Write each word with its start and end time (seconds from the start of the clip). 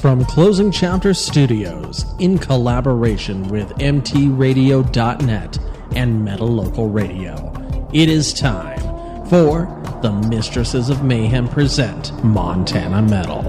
From 0.00 0.24
Closing 0.24 0.70
Chapter 0.70 1.12
Studios, 1.12 2.04
in 2.20 2.38
collaboration 2.38 3.48
with 3.48 3.70
MTRadio.net 3.78 5.58
and 5.96 6.24
Metal 6.24 6.46
Local 6.46 6.88
Radio, 6.88 7.52
it 7.92 8.08
is 8.08 8.32
time 8.32 8.78
for 9.26 9.66
the 10.00 10.12
Mistresses 10.28 10.88
of 10.88 11.02
Mayhem 11.02 11.48
present 11.48 12.12
Montana 12.22 13.02
Metal, 13.02 13.42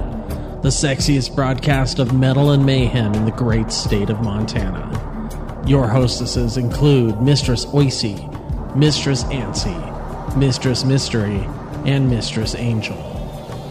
the 0.64 0.70
sexiest 0.70 1.36
broadcast 1.36 2.00
of 2.00 2.16
metal 2.16 2.50
and 2.50 2.66
mayhem 2.66 3.14
in 3.14 3.26
the 3.26 3.32
great 3.32 3.72
state 3.72 4.10
of 4.10 4.22
Montana. 4.22 5.64
Your 5.68 5.88
hostesses 5.88 6.58
include 6.58 7.22
Mistress 7.22 7.68
Oisey, 7.68 8.76
Mistress 8.76 9.24
Ansi, 9.26 10.36
Mistress 10.36 10.84
Mystery, 10.84 11.48
and 11.86 12.10
Mistress 12.10 12.56
Angel 12.56 12.98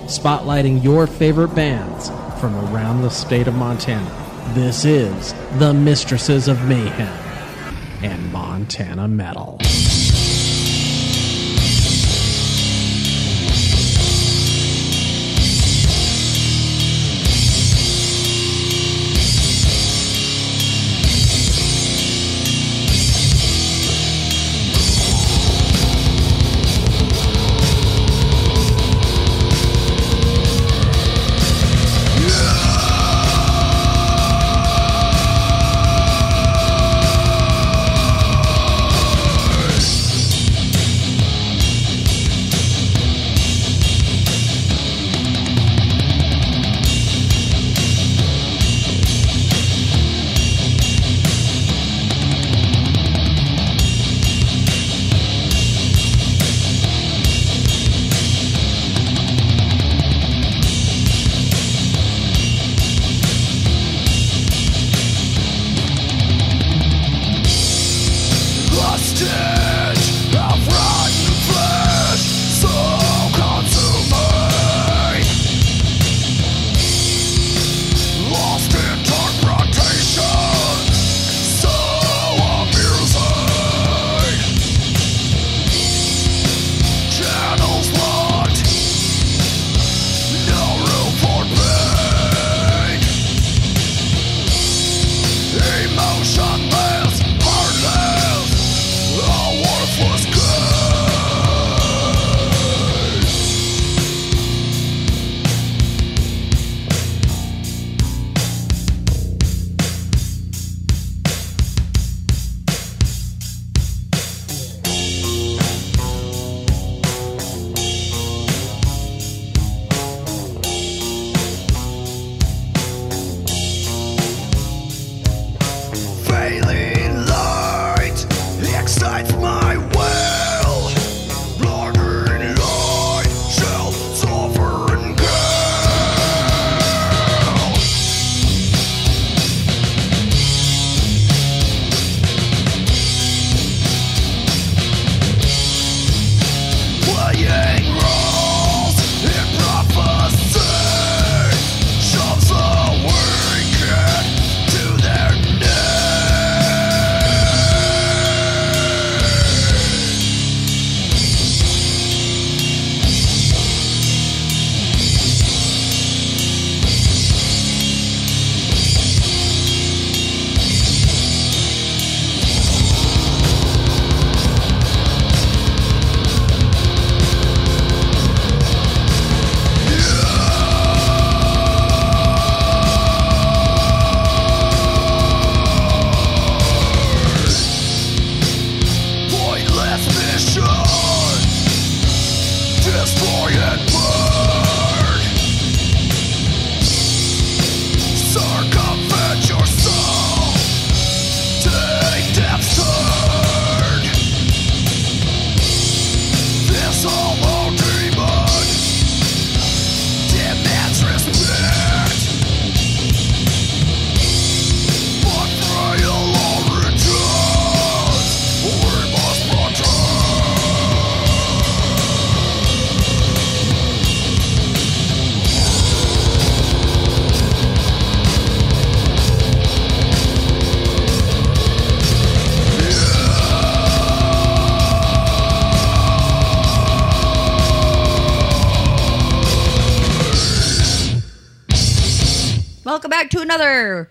spotlighting 0.09 0.83
your 0.83 1.07
favorite 1.07 1.55
bands 1.55 2.09
from 2.39 2.55
around 2.73 3.03
the 3.03 3.11
state 3.11 3.49
of 3.49 3.55
Montana. 3.55 4.53
This 4.55 4.85
is 4.85 5.35
the 5.59 5.75
Mistresses 5.75 6.47
of 6.47 6.63
Mayhem 6.69 7.09
and 8.03 8.33
Montana 8.33 9.09
Metal. 9.09 9.59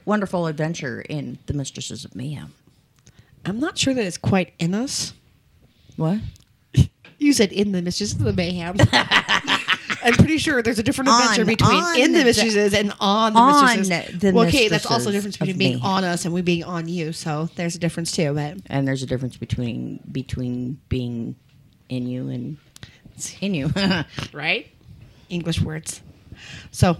Wonderful 0.06 0.47
adventure 0.47 1.01
in 1.01 1.38
the 1.47 1.53
Mistresses 1.53 2.06
of 2.06 2.15
Mayhem. 2.15 2.53
I'm 3.45 3.59
not 3.59 3.77
sure 3.77 3.94
that 3.94 4.06
it's 4.06 4.18
quite 4.18 4.53
in 4.59 4.74
us. 4.75 5.13
What? 5.95 6.19
You 7.19 7.33
said 7.33 7.51
in 7.51 7.71
the 7.71 7.81
Mistresses 7.81 8.15
of 8.19 8.25
the 8.25 8.33
Mayhem. 8.33 8.75
I'm 10.03 10.13
pretty 10.13 10.38
sure 10.38 10.62
there's 10.62 10.79
a 10.79 10.83
different 10.83 11.09
On- 11.09 11.21
adventure 11.21 11.45
between 11.45 11.71
on 11.83 12.00
in 12.00 12.12
the 12.13 12.19
the- 12.19 12.25
Mistresses 12.25 12.74
and 12.74 12.94
on 13.00 13.33
the 13.33 13.39
on 13.39 13.77
Mistresses. 13.79 14.19
the 14.19 14.31
well, 14.31 14.47
okay, 14.47 14.68
that's 14.68 14.85
also 14.85 15.09
a 15.09 15.13
Mistresses 15.13 15.13
difference 15.13 15.38
between 15.38 15.56
of 15.56 15.57
being 15.59 15.74
Mayhem. 15.77 15.85
on 15.85 16.03
us 16.03 16.25
and 16.25 16.33
we 16.33 16.41
being 16.41 16.63
on 16.63 16.88
you. 16.88 17.12
So 17.13 17.50
there's 17.56 17.75
a 17.75 17.80
difference 17.80 18.12
too. 18.12 18.33
But 18.33 18.57
And 18.68 18.88
there's 18.88 19.01
a 19.03 19.06
difference 19.07 19.38
between 19.38 20.00
between 20.12 20.80
being 20.89 21.35
in 21.89 22.07
you 22.07 22.30
and 22.30 22.57
in 23.41 23.53
you. 23.56 23.71
right, 24.33 24.68
English 25.30 25.62
words. 25.62 26.01
So 26.71 26.97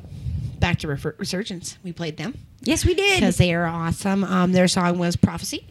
back 0.60 0.80
to 0.80 0.88
Refer- 0.88 1.16
Resurgence. 1.20 1.78
We 1.84 1.94
played 1.94 2.18
them 2.18 2.36
Yes, 2.62 2.86
we 2.86 2.94
did. 2.94 3.20
because 3.20 3.38
they 3.38 3.54
are 3.54 3.66
awesome. 3.66 4.24
Um, 4.24 4.52
their 4.52 4.68
song 4.68 4.98
was 4.98 5.16
Prophecy. 5.16 5.66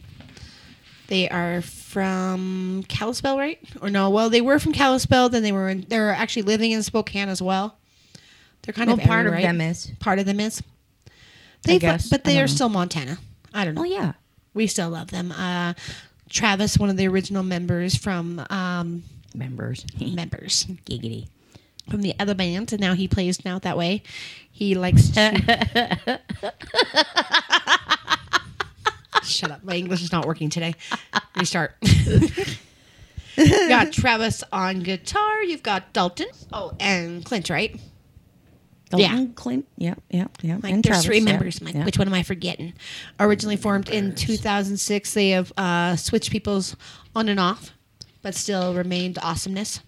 They 1.07 1.29
are 1.29 1.61
from 1.61 2.83
Kalispell, 2.87 3.37
right? 3.37 3.59
Or 3.81 3.89
no? 3.89 4.09
Well, 4.09 4.29
they 4.29 4.41
were 4.41 4.59
from 4.59 4.73
Kalispell. 4.73 5.29
Then 5.29 5.43
they 5.43 5.51
were 5.51 5.69
in, 5.69 5.85
they're 5.87 6.11
actually 6.11 6.43
living 6.43 6.71
in 6.71 6.83
Spokane 6.83 7.29
as 7.29 7.41
well. 7.41 7.77
They're 8.61 8.73
kind 8.73 8.89
well, 8.89 8.99
of 8.99 9.05
part 9.05 9.25
of 9.25 9.33
right? 9.33 9.43
them 9.43 9.61
is. 9.61 9.91
part 9.99 10.19
of 10.19 10.25
them 10.25 10.39
is. 10.39 10.61
They, 11.63 11.79
guess. 11.79 12.09
but 12.09 12.23
they 12.23 12.39
are 12.39 12.43
know. 12.43 12.47
still 12.47 12.69
Montana. 12.69 13.17
I 13.53 13.65
don't 13.65 13.75
know. 13.75 13.81
Oh 13.81 13.85
yeah. 13.85 14.13
We 14.53 14.67
still 14.67 14.89
love 14.89 15.11
them. 15.11 15.31
Uh, 15.31 15.73
Travis, 16.29 16.77
one 16.77 16.89
of 16.89 16.97
the 16.97 17.07
original 17.07 17.43
members 17.43 17.95
from 17.95 18.45
um, 18.49 19.03
Members. 19.37 19.85
members 19.99 20.65
Giggity. 20.85 21.27
From 21.89 22.01
the 22.01 22.13
other 22.19 22.33
band, 22.35 22.71
and 22.73 22.81
now 22.81 22.93
he 22.93 23.07
plays 23.07 23.43
now 23.45 23.59
that 23.59 23.77
way. 23.77 24.03
He 24.51 24.75
likes 24.75 25.09
to. 25.09 26.19
Shut 29.23 29.51
up! 29.51 29.63
My 29.63 29.75
English 29.75 30.01
is 30.03 30.11
not 30.11 30.25
working 30.25 30.49
today. 30.49 30.73
Restart. 31.35 31.75
you 31.81 32.19
got 33.69 33.91
Travis 33.91 34.43
on 34.51 34.81
guitar. 34.81 35.43
You've 35.43 35.63
got 35.63 35.91
Dalton. 35.93 36.27
Oh, 36.53 36.73
and 36.79 37.25
Clint, 37.25 37.49
right? 37.49 37.79
Dalton, 38.89 38.99
Yeah. 39.19 39.25
Clint. 39.35 39.67
Yeah, 39.77 39.95
yeah, 40.09 40.27
yeah. 40.41 40.59
Like, 40.63 40.71
and 40.71 40.81
there's 40.83 41.03
Travis, 41.03 41.05
three 41.05 41.17
yeah, 41.19 41.25
members. 41.25 41.61
Mike. 41.61 41.75
yeah. 41.75 41.83
Which 41.83 41.97
one 41.97 42.07
am 42.07 42.13
I 42.13 42.23
forgetting? 42.23 42.73
Originally 43.19 43.57
formed 43.57 43.89
in 43.89 44.15
2006, 44.15 45.13
they 45.13 45.29
have 45.31 45.51
uh, 45.57 45.95
switched 45.97 46.31
people's 46.31 46.75
on 47.13 47.27
and 47.27 47.39
off, 47.39 47.71
but 48.21 48.33
still 48.33 48.73
remained 48.73 49.17
awesomeness. 49.21 49.81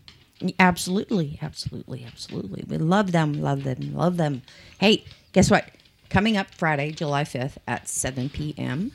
Absolutely, 0.57 1.37
absolutely, 1.41 2.05
absolutely. 2.05 2.63
We 2.67 2.77
love 2.77 3.11
them, 3.11 3.41
love 3.41 3.63
them, 3.63 3.93
love 3.93 4.17
them. 4.17 4.41
Hey, 4.79 5.03
guess 5.33 5.51
what? 5.51 5.69
Coming 6.09 6.37
up 6.37 6.53
Friday, 6.53 6.91
July 6.91 7.23
5th 7.23 7.57
at 7.67 7.89
7 7.89 8.29
p.m., 8.29 8.91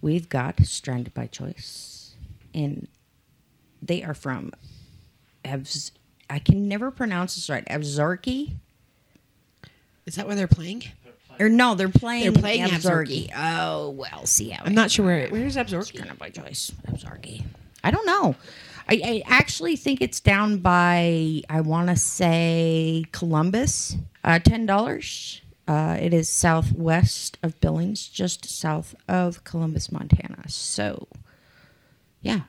we've 0.00 0.28
got 0.28 0.64
Stranded 0.64 1.12
by 1.12 1.26
Choice. 1.26 2.14
And 2.54 2.86
they 3.82 4.02
are 4.02 4.14
from, 4.14 4.52
Evs, 5.44 5.90
I 6.30 6.38
can 6.38 6.68
never 6.68 6.90
pronounce 6.90 7.34
this 7.34 7.50
right, 7.50 7.64
Evzarki? 7.66 8.54
Is 10.06 10.14
that 10.14 10.26
where 10.26 10.36
they're 10.36 10.46
playing? 10.46 10.84
Or 11.40 11.48
no, 11.48 11.74
they're 11.74 11.88
playing, 11.88 12.32
They're 12.32 12.40
playing 12.40 12.64
Evzarki. 12.64 13.30
Oh, 13.36 13.90
well, 13.90 14.24
see 14.24 14.50
how 14.50 14.64
I'm 14.64 14.74
not 14.74 14.90
sure 14.90 15.04
where. 15.04 15.28
Where's 15.28 15.56
Absorb? 15.56 15.84
Stranded 15.84 16.18
by 16.18 16.30
Choice, 16.30 16.70
Evzarki. 16.86 17.44
I 17.82 17.90
don't 17.90 18.06
know. 18.06 18.36
I, 18.88 19.00
I 19.04 19.22
actually 19.26 19.76
think 19.76 20.00
it's 20.02 20.20
down 20.20 20.58
by 20.58 21.42
I 21.48 21.60
want 21.60 21.88
to 21.88 21.96
say 21.96 23.04
Columbus. 23.12 23.96
Uh, 24.22 24.38
Ten 24.38 24.66
dollars. 24.66 25.40
Uh, 25.66 25.96
it 25.98 26.12
is 26.12 26.28
southwest 26.28 27.38
of 27.42 27.58
Billings, 27.60 28.06
just 28.06 28.44
south 28.44 28.94
of 29.08 29.44
Columbus, 29.44 29.90
Montana. 29.90 30.46
So, 30.46 31.08
yeah, 32.20 32.40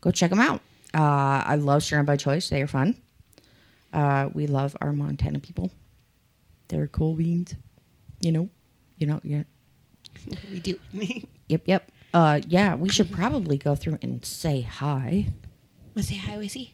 go 0.00 0.12
check 0.12 0.30
them 0.30 0.38
out. 0.38 0.60
Uh, 0.94 1.42
I 1.44 1.56
love 1.56 1.82
Stranded 1.82 2.06
by 2.06 2.16
Choice. 2.16 2.48
They 2.50 2.62
are 2.62 2.68
fun. 2.68 2.96
Uh, 3.92 4.28
we 4.32 4.46
love 4.46 4.76
our 4.80 4.92
Montana 4.92 5.40
people. 5.40 5.72
They're 6.68 6.86
cool 6.86 7.14
beans. 7.14 7.56
You 8.20 8.30
know, 8.30 8.48
you 8.96 9.06
know, 9.08 9.20
yeah. 9.24 9.42
We 10.52 10.60
do. 10.60 10.78
Yep, 11.48 11.62
yep. 11.66 11.90
Uh, 12.14 12.40
yeah, 12.48 12.76
we 12.76 12.88
should 12.88 13.10
probably 13.12 13.58
go 13.58 13.74
through 13.74 13.98
and 14.00 14.24
say 14.24 14.62
hi. 14.62 15.26
Want 15.94 16.06
to 16.06 16.14
say 16.14 16.16
hi, 16.16 16.36
Wissy? 16.38 16.70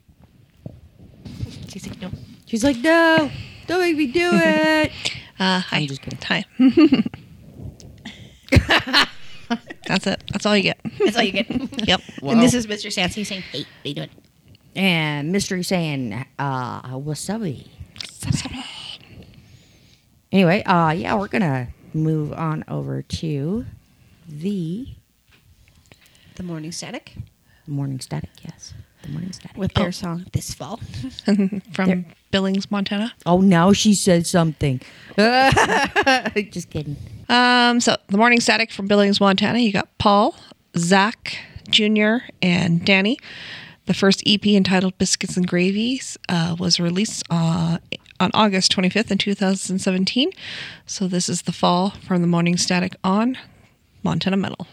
She's 1.68 1.86
like, 1.86 2.00
no. 2.00 2.10
She's 2.46 2.64
like, 2.64 2.76
no, 2.78 3.30
don't 3.66 3.80
make 3.80 3.96
me 3.96 4.06
do 4.06 4.20
it. 4.32 4.92
Uh, 5.38 5.60
hi. 5.60 5.78
I'm 5.78 5.86
just 5.86 6.02
kidding. 6.02 6.18
Hi. 6.22 6.44
That's 9.86 10.06
it. 10.06 10.22
That's 10.32 10.44
all 10.46 10.56
you 10.56 10.62
get. 10.62 10.78
That's 10.98 11.16
all 11.16 11.22
you 11.22 11.32
get. 11.32 11.46
Yep. 11.88 12.00
And 12.22 12.42
this 12.42 12.52
is 12.54 12.66
Mr. 12.66 12.92
Sassy 12.92 13.24
saying, 13.24 13.42
hey, 13.50 13.60
what 13.60 13.66
are 13.84 13.88
you 13.88 13.94
doing? 13.94 14.10
and 14.76 15.32
Mystery 15.32 15.62
saying, 15.64 16.12
uh, 16.38 16.82
wasabi. 16.98 17.66
Anyway, 20.30 20.62
uh, 20.64 20.90
yeah, 20.90 21.14
we're 21.14 21.28
gonna 21.28 21.68
move 21.94 22.32
on 22.34 22.62
over 22.68 23.00
to 23.02 23.64
the 24.28 24.86
The 26.36 26.42
Morning 26.42 26.70
Static 26.70 27.14
morning 27.66 28.00
static. 28.00 28.30
Yes, 28.42 28.72
the 29.08 29.12
morning 29.12 29.32
static. 29.32 29.56
with 29.56 29.74
their 29.74 29.92
song 29.92 30.26
This 30.32 30.54
Fall. 30.54 30.80
From 31.72 32.06
Billings, 32.30 32.70
Montana. 32.70 33.12
oh, 33.26 33.40
now 33.40 33.72
she 33.72 33.94
said 33.94 34.26
something. 34.26 34.80
just 35.16 36.68
kidding. 36.70 36.96
Um, 37.28 37.80
so 37.80 37.96
the 38.08 38.18
morning 38.18 38.40
static 38.40 38.70
from 38.70 38.86
Billings, 38.86 39.20
Montana. 39.20 39.58
You 39.58 39.72
got 39.72 39.88
Paul, 39.98 40.34
Zach 40.76 41.38
Jr., 41.70 42.16
and 42.42 42.84
Danny. 42.84 43.18
The 43.86 43.94
first 43.94 44.22
EP 44.26 44.46
entitled 44.46 44.98
"Biscuits 44.98 45.36
and 45.38 45.48
Gravies" 45.48 46.18
uh, 46.28 46.54
was 46.58 46.78
released 46.78 47.22
uh, 47.30 47.78
on 48.20 48.30
August 48.34 48.76
25th 48.76 49.10
in 49.10 49.16
2017. 49.18 50.30
So 50.84 51.08
this 51.08 51.28
is 51.30 51.42
the 51.42 51.52
fall 51.52 51.90
from 52.06 52.20
the 52.20 52.26
morning 52.28 52.58
static 52.58 52.94
on 53.02 53.38
Montana 54.02 54.36
Metal. 54.36 54.66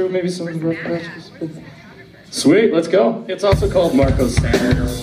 Through 0.00 0.08
maybe 0.08 0.30
some 0.30 0.48
of 0.48 0.58
the 0.58 0.66
rough 0.66 0.78
patches. 0.78 1.30
Sweet, 2.30 2.72
let's 2.72 2.88
go. 2.88 3.22
It's 3.28 3.44
also 3.44 3.70
called 3.70 3.94
Marco's 3.94 4.34
Standard. 4.34 4.99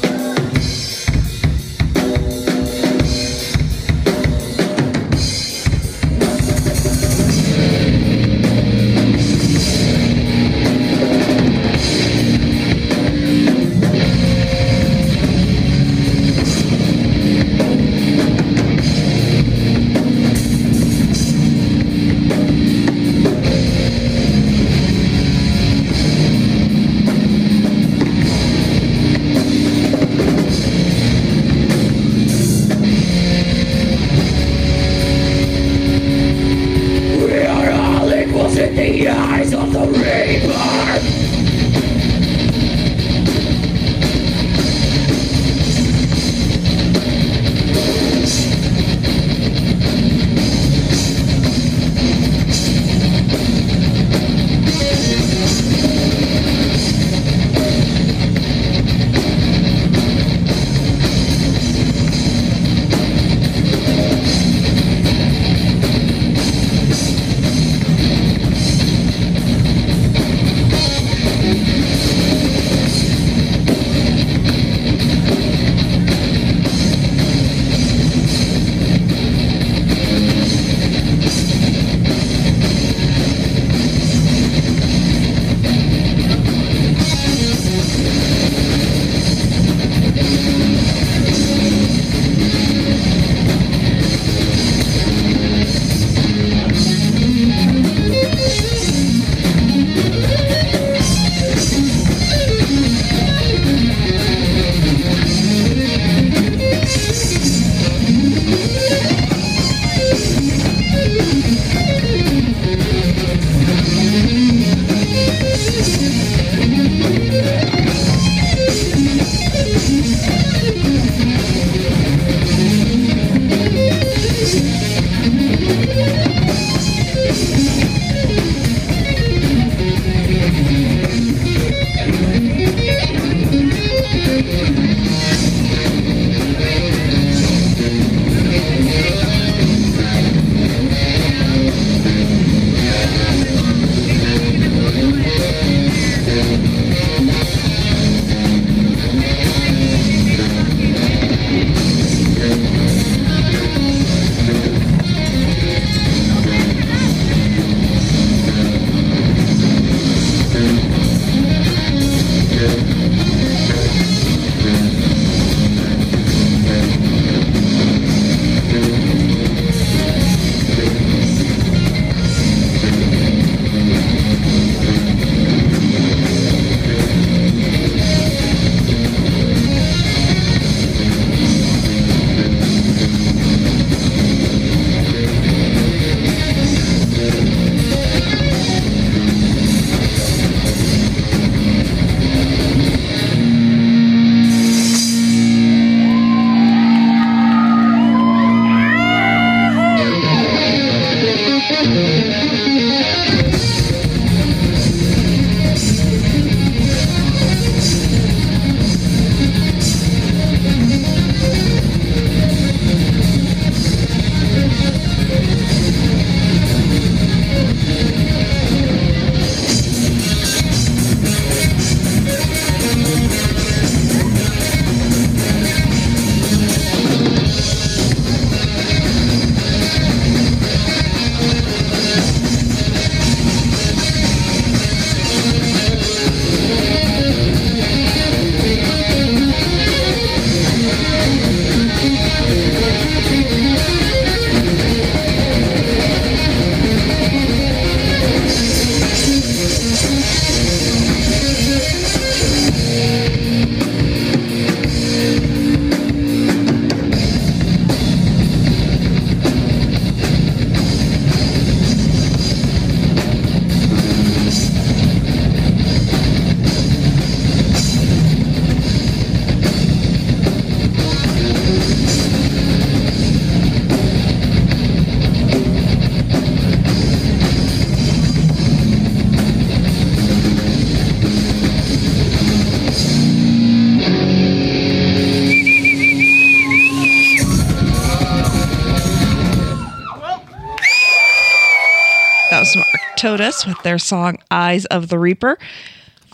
Arctodus 293.28 293.68
with 293.68 293.82
their 293.84 293.98
song 293.98 294.38
Eyes 294.50 294.86
of 294.86 295.10
the 295.10 295.20
Reaper 295.20 295.58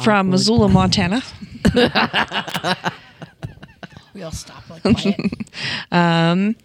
from 0.03 0.29
Missoula, 0.29 0.69
Montana. 0.69 1.23
we 4.13 4.21
all 4.21 4.31
stop 4.31 4.69
like 4.69 4.83
quiet. 4.83 5.19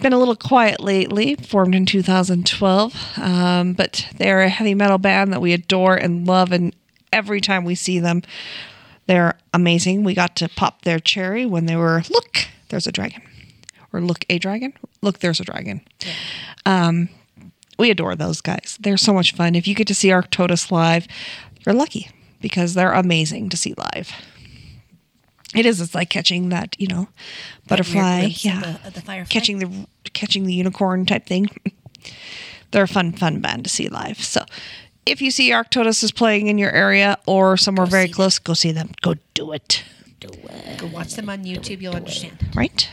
Been 0.00 0.14
a 0.14 0.18
little 0.18 0.36
quiet 0.36 0.80
lately, 0.80 1.34
formed 1.34 1.74
in 1.74 1.84
2012, 1.84 3.18
um, 3.18 3.74
but 3.74 4.08
they're 4.16 4.40
a 4.40 4.48
heavy 4.48 4.74
metal 4.74 4.96
band 4.96 5.34
that 5.34 5.42
we 5.42 5.52
adore 5.52 5.96
and 5.96 6.26
love, 6.26 6.50
and 6.50 6.74
every 7.12 7.42
time 7.42 7.66
we 7.66 7.74
see 7.74 8.00
them, 8.00 8.22
they're 9.06 9.38
amazing. 9.52 10.02
We 10.02 10.14
got 10.14 10.34
to 10.36 10.48
pop 10.48 10.80
their 10.82 10.98
cherry 10.98 11.44
when 11.44 11.66
they 11.66 11.76
were, 11.76 12.02
look, 12.08 12.46
there's 12.70 12.86
a 12.86 12.92
dragon. 12.92 13.20
Or 13.92 14.00
look, 14.00 14.24
a 14.30 14.38
dragon. 14.38 14.72
Look, 15.02 15.18
there's 15.18 15.40
a 15.40 15.44
dragon. 15.44 15.82
Um, 16.64 17.10
we 17.78 17.90
adore 17.90 18.14
those 18.16 18.40
guys. 18.40 18.78
They're 18.80 18.96
so 18.96 19.12
much 19.12 19.34
fun. 19.34 19.54
If 19.54 19.66
you 19.66 19.74
get 19.74 19.86
to 19.88 19.94
see 19.94 20.08
Arctodus 20.10 20.70
live, 20.70 21.06
you're 21.64 21.74
lucky 21.74 22.08
because 22.40 22.74
they're 22.74 22.92
amazing 22.92 23.48
to 23.50 23.56
see 23.56 23.74
live. 23.76 24.12
It 25.54 25.66
is. 25.66 25.80
It's 25.80 25.94
like 25.94 26.08
catching 26.10 26.48
that, 26.48 26.74
you 26.80 26.86
know, 26.86 27.08
butterfly. 27.68 28.20
of 28.20 28.44
Yeah, 28.44 28.60
the- 28.60 28.88
of 28.88 28.94
the 28.94 29.00
firefly. 29.02 29.30
catching 29.32 29.58
the 29.58 29.86
catching 30.12 30.46
the 30.46 30.54
unicorn 30.54 31.04
type 31.06 31.26
thing. 31.26 31.48
They're 32.70 32.84
a 32.84 32.88
fun, 32.88 33.12
fun 33.12 33.40
band 33.40 33.64
to 33.64 33.70
see 33.70 33.88
live. 33.88 34.18
So, 34.24 34.44
if 35.04 35.20
you 35.20 35.30
see 35.30 35.50
Arctodus 35.52 36.02
is 36.02 36.10
playing 36.10 36.46
in 36.46 36.56
your 36.56 36.70
area 36.70 37.18
or 37.26 37.56
somewhere 37.58 37.86
very 37.86 38.06
see 38.06 38.12
close, 38.14 38.38
go 38.38 38.54
see 38.54 38.72
them. 38.72 38.90
Go 39.02 39.14
do 39.34 39.52
it. 39.52 39.84
Go 40.78 40.86
watch 40.86 41.14
them 41.14 41.28
on 41.28 41.44
YouTube. 41.44 41.82
You'll 41.82 41.96
understand. 41.96 42.38
Right. 42.54 42.88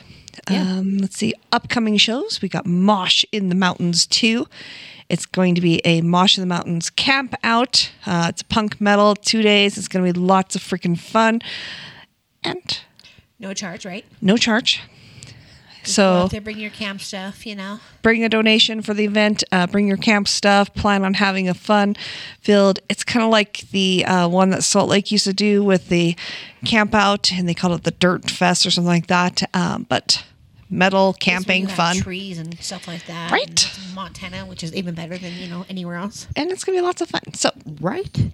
Um, 0.47 0.97
let's 0.97 1.17
see. 1.17 1.33
Upcoming 1.51 1.97
shows. 1.97 2.41
We 2.41 2.49
got 2.49 2.65
Mosh 2.65 3.23
in 3.31 3.49
the 3.49 3.55
Mountains 3.55 4.05
2. 4.07 4.47
It's 5.09 5.25
going 5.25 5.55
to 5.55 5.61
be 5.61 5.81
a 5.85 6.01
Mosh 6.01 6.37
in 6.37 6.41
the 6.41 6.47
Mountains 6.47 6.89
camp 6.89 7.33
out. 7.43 7.91
Uh, 8.05 8.27
it's 8.29 8.43
punk 8.43 8.79
metal, 8.79 9.15
two 9.15 9.41
days. 9.41 9.77
It's 9.77 9.87
going 9.87 10.05
to 10.05 10.13
be 10.13 10.19
lots 10.19 10.55
of 10.55 10.61
freaking 10.61 10.97
fun. 10.99 11.41
And 12.43 12.79
No 13.39 13.53
charge, 13.53 13.85
right? 13.85 14.05
no 14.21 14.37
charge. 14.37 14.81
Go 15.83 15.91
So 15.91 16.03
out 16.13 16.31
there, 16.31 16.41
bring 16.41 16.59
your 16.59 16.69
camp 16.71 17.01
stuff. 17.01 17.45
You 17.45 17.55
know. 17.55 17.79
bring 18.01 18.23
a 18.23 18.29
donation 18.29 18.81
for 18.81 18.93
the 18.93 19.05
event. 19.05 19.43
Uh, 19.51 19.65
bring 19.67 19.87
your 19.87 19.97
camp 19.97 20.27
stuff. 20.27 20.73
Plan 20.73 21.03
on 21.05 21.13
having 21.15 21.47
a 21.47 21.53
fun 21.53 21.95
filled. 22.41 22.79
It's 22.89 23.03
kind 23.03 23.23
of 23.23 23.31
like 23.31 23.69
the 23.71 24.05
uh, 24.05 24.27
one 24.27 24.49
that 24.49 24.63
Salt 24.63 24.89
Lake 24.89 25.11
used 25.11 25.23
to 25.25 25.33
do 25.33 25.63
with 25.63 25.89
the 25.89 26.15
camp 26.65 26.93
out, 26.93 27.31
and 27.31 27.47
they 27.47 27.53
called 27.53 27.73
it 27.79 27.83
the 27.83 27.91
Dirt 27.91 28.29
Fest 28.29 28.65
or 28.65 28.71
something 28.71 28.87
like 28.89 29.07
that. 29.07 29.43
Um, 29.53 29.85
but 29.89 30.23
metal 30.69 31.13
camping 31.13 31.63
It's 31.63 31.77
where 31.77 31.77
you 31.77 31.89
have 31.89 31.95
fun. 31.95 32.03
trees 32.03 32.37
and 32.37 32.59
stuff 32.59 32.87
like 32.87 33.05
that. 33.07 33.31
Right. 33.31 33.71
Montana, 33.95 34.45
which 34.45 34.63
is 34.63 34.73
even 34.75 34.93
better 34.95 35.17
than 35.17 35.33
you 35.33 35.47
know 35.47 35.65
anywhere 35.69 35.95
else. 35.95 36.27
and 36.35 36.51
it's 36.51 36.63
gonna 36.63 36.77
be 36.77 36.81
lots 36.81 37.01
of 37.01 37.09
fun. 37.09 37.33
So, 37.33 37.49
Right? 37.81 38.31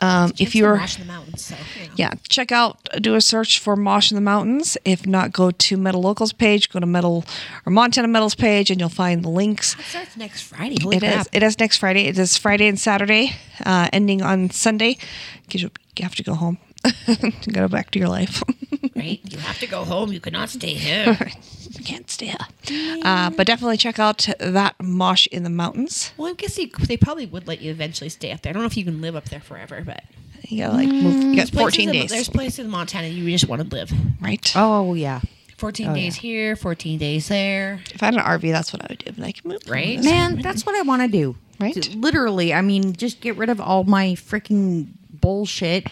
Um, 0.00 0.32
if 0.38 0.54
you're 0.54 0.76
Mosh 0.76 0.98
in 0.98 1.06
the 1.06 1.12
mountains, 1.12 1.42
so 1.44 1.54
you 1.80 1.88
know. 1.88 1.94
yeah, 1.96 2.12
check 2.28 2.52
out, 2.52 2.88
do 3.00 3.14
a 3.14 3.20
search 3.20 3.58
for 3.58 3.76
Mosh 3.76 4.10
in 4.10 4.14
the 4.14 4.20
Mountains. 4.20 4.76
If 4.84 5.06
not, 5.06 5.32
go 5.32 5.50
to 5.50 5.76
Metal 5.76 6.00
Locals 6.00 6.32
page, 6.32 6.70
go 6.70 6.80
to 6.80 6.86
Metal 6.86 7.24
or 7.66 7.70
Montana 7.72 8.08
Metals 8.08 8.34
page, 8.34 8.70
and 8.70 8.78
you'll 8.80 8.88
find 8.88 9.24
the 9.24 9.28
links. 9.28 9.74
It 9.78 9.84
starts 9.84 10.16
next 10.16 10.42
Friday. 10.42 10.76
Holy 10.82 10.96
It 10.96 11.02
is. 11.02 11.12
crap! 11.12 11.26
It 11.32 11.42
is 11.42 11.58
next 11.58 11.76
Friday. 11.78 12.06
It 12.06 12.18
is 12.18 12.36
Friday 12.36 12.66
and 12.68 12.78
Saturday, 12.78 13.32
uh, 13.64 13.88
ending 13.92 14.22
on 14.22 14.50
Sunday. 14.50 14.98
Because 15.46 15.62
you 15.62 15.70
have 16.00 16.14
to 16.16 16.22
go 16.22 16.34
home, 16.34 16.58
go 17.52 17.68
back 17.68 17.90
to 17.92 17.98
your 17.98 18.08
life. 18.08 18.42
Right? 18.94 19.20
You 19.30 19.38
have 19.38 19.60
to 19.60 19.68
go 19.68 19.84
home. 19.84 20.12
You 20.12 20.18
cannot 20.18 20.48
stay 20.50 20.74
here. 20.74 21.16
you 21.70 21.84
can't 21.84 22.10
stay 22.10 22.34
here. 22.66 22.98
Uh, 23.04 23.30
but 23.30 23.46
definitely 23.46 23.76
check 23.76 24.00
out 24.00 24.26
that 24.40 24.74
Mosh 24.82 25.28
in 25.28 25.44
the 25.44 25.50
Mountains. 25.50 26.12
well, 26.16 26.30
I 26.30 26.34
guess 26.34 26.56
they, 26.56 26.66
they 26.66 26.96
probably 26.96 27.24
would 27.26 27.46
let 27.46 27.60
you 27.60 27.70
eventually 27.70 28.08
stay 28.10 28.32
up 28.32 28.42
there. 28.42 28.50
I 28.50 28.52
don't 28.54 28.62
know 28.62 28.66
if 28.66 28.76
you 28.76 28.84
can 28.84 29.00
live 29.00 29.14
up 29.14 29.26
there 29.28 29.38
forever, 29.38 29.82
but 29.86 30.02
You 30.48 30.64
gotta 30.64 30.74
like 30.78 30.88
move. 30.88 31.14
You 31.22 31.36
got 31.36 31.36
There's 31.36 31.50
places 31.52 31.60
14 31.76 31.88
in- 31.88 31.92
days, 31.92 32.10
There's 32.10 32.28
places 32.28 32.58
in 32.58 32.70
Montana 32.70 33.06
you 33.06 33.30
just 33.30 33.48
want 33.48 33.62
to 33.62 33.68
live. 33.68 33.92
right? 34.20 34.52
Oh, 34.56 34.94
yeah. 34.94 35.20
14 35.58 35.94
days 35.94 36.16
here, 36.16 36.56
14 36.56 36.98
days 36.98 37.28
there. 37.28 37.80
If 37.94 38.02
I 38.02 38.06
had 38.06 38.14
an 38.14 38.20
RV, 38.20 38.50
that's 38.50 38.72
what 38.72 38.82
I 38.82 38.86
would 38.90 38.98
do. 39.14 39.22
Like 39.22 39.44
move, 39.44 39.62
Right? 39.68 40.02
Man, 40.02 40.40
that's 40.42 40.66
what 40.66 40.74
I 40.74 40.82
want 40.82 41.02
to 41.02 41.08
do. 41.08 41.36
Right? 41.60 41.80
To- 41.80 41.96
Literally, 41.98 42.52
I 42.52 42.62
mean, 42.62 42.94
just 42.94 43.20
get 43.20 43.36
rid 43.36 43.48
of 43.48 43.60
all 43.60 43.84
my 43.84 44.08
freaking 44.14 44.88
bullshit 45.20 45.86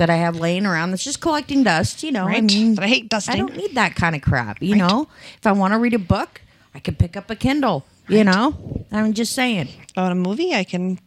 that 0.00 0.08
I 0.10 0.16
have 0.16 0.36
laying 0.36 0.64
around 0.66 0.90
that's 0.90 1.04
just 1.04 1.20
collecting 1.20 1.62
dust, 1.62 2.02
you 2.02 2.10
know. 2.10 2.24
I 2.26 2.40
mean, 2.40 2.74
But 2.74 2.84
I 2.84 2.88
hate 2.88 3.08
dusting. 3.10 3.34
I 3.34 3.38
don't 3.38 3.54
need 3.56 3.74
that 3.74 3.94
kind 3.94 4.16
of 4.16 4.22
crap, 4.22 4.60
you 4.62 4.72
Right. 4.72 4.78
know? 4.78 5.08
If 5.38 5.46
I 5.46 5.52
want 5.52 5.72
to 5.74 5.78
read 5.78 5.92
a 5.94 5.98
book, 5.98 6.40
I 6.74 6.78
can 6.80 6.94
pick 6.94 7.16
up 7.16 7.30
a 7.30 7.36
Kindle, 7.36 7.84
you 8.08 8.24
know? 8.24 8.86
I'm 8.90 9.12
just 9.12 9.32
saying. 9.34 9.68
On 9.96 10.10
a 10.10 10.14
movie, 10.14 10.54
I 10.54 10.64
can 10.64 10.98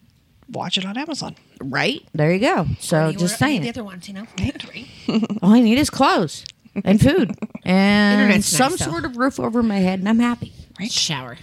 watch 0.50 0.78
it 0.78 0.86
on 0.86 0.96
Amazon. 0.98 1.36
Right? 1.60 2.02
There 2.14 2.32
you 2.32 2.40
go. 2.40 2.68
So 2.80 2.98
Anywhere- 2.98 3.14
just 3.20 3.42
any 3.42 3.58
of 3.58 3.58
saying. 3.58 3.62
The 3.64 3.70
other 3.70 3.84
ones, 3.84 4.08
you 4.08 4.14
know? 4.14 4.28
All 5.42 5.54
I 5.54 5.60
need 5.62 5.78
is 5.80 5.90
clothes 5.90 6.46
and 6.84 7.02
food 7.02 7.32
and 7.66 8.22
Internet's 8.22 8.46
some 8.48 8.72
nice, 8.74 8.80
though. 8.86 8.92
sort 8.92 9.06
of 9.06 9.18
roof 9.18 9.40
over 9.40 9.64
my 9.64 9.78
head, 9.78 10.00
and 10.00 10.08
I'm 10.08 10.20
happy. 10.20 10.54
Right? 10.80 10.92
Shower. 10.92 11.38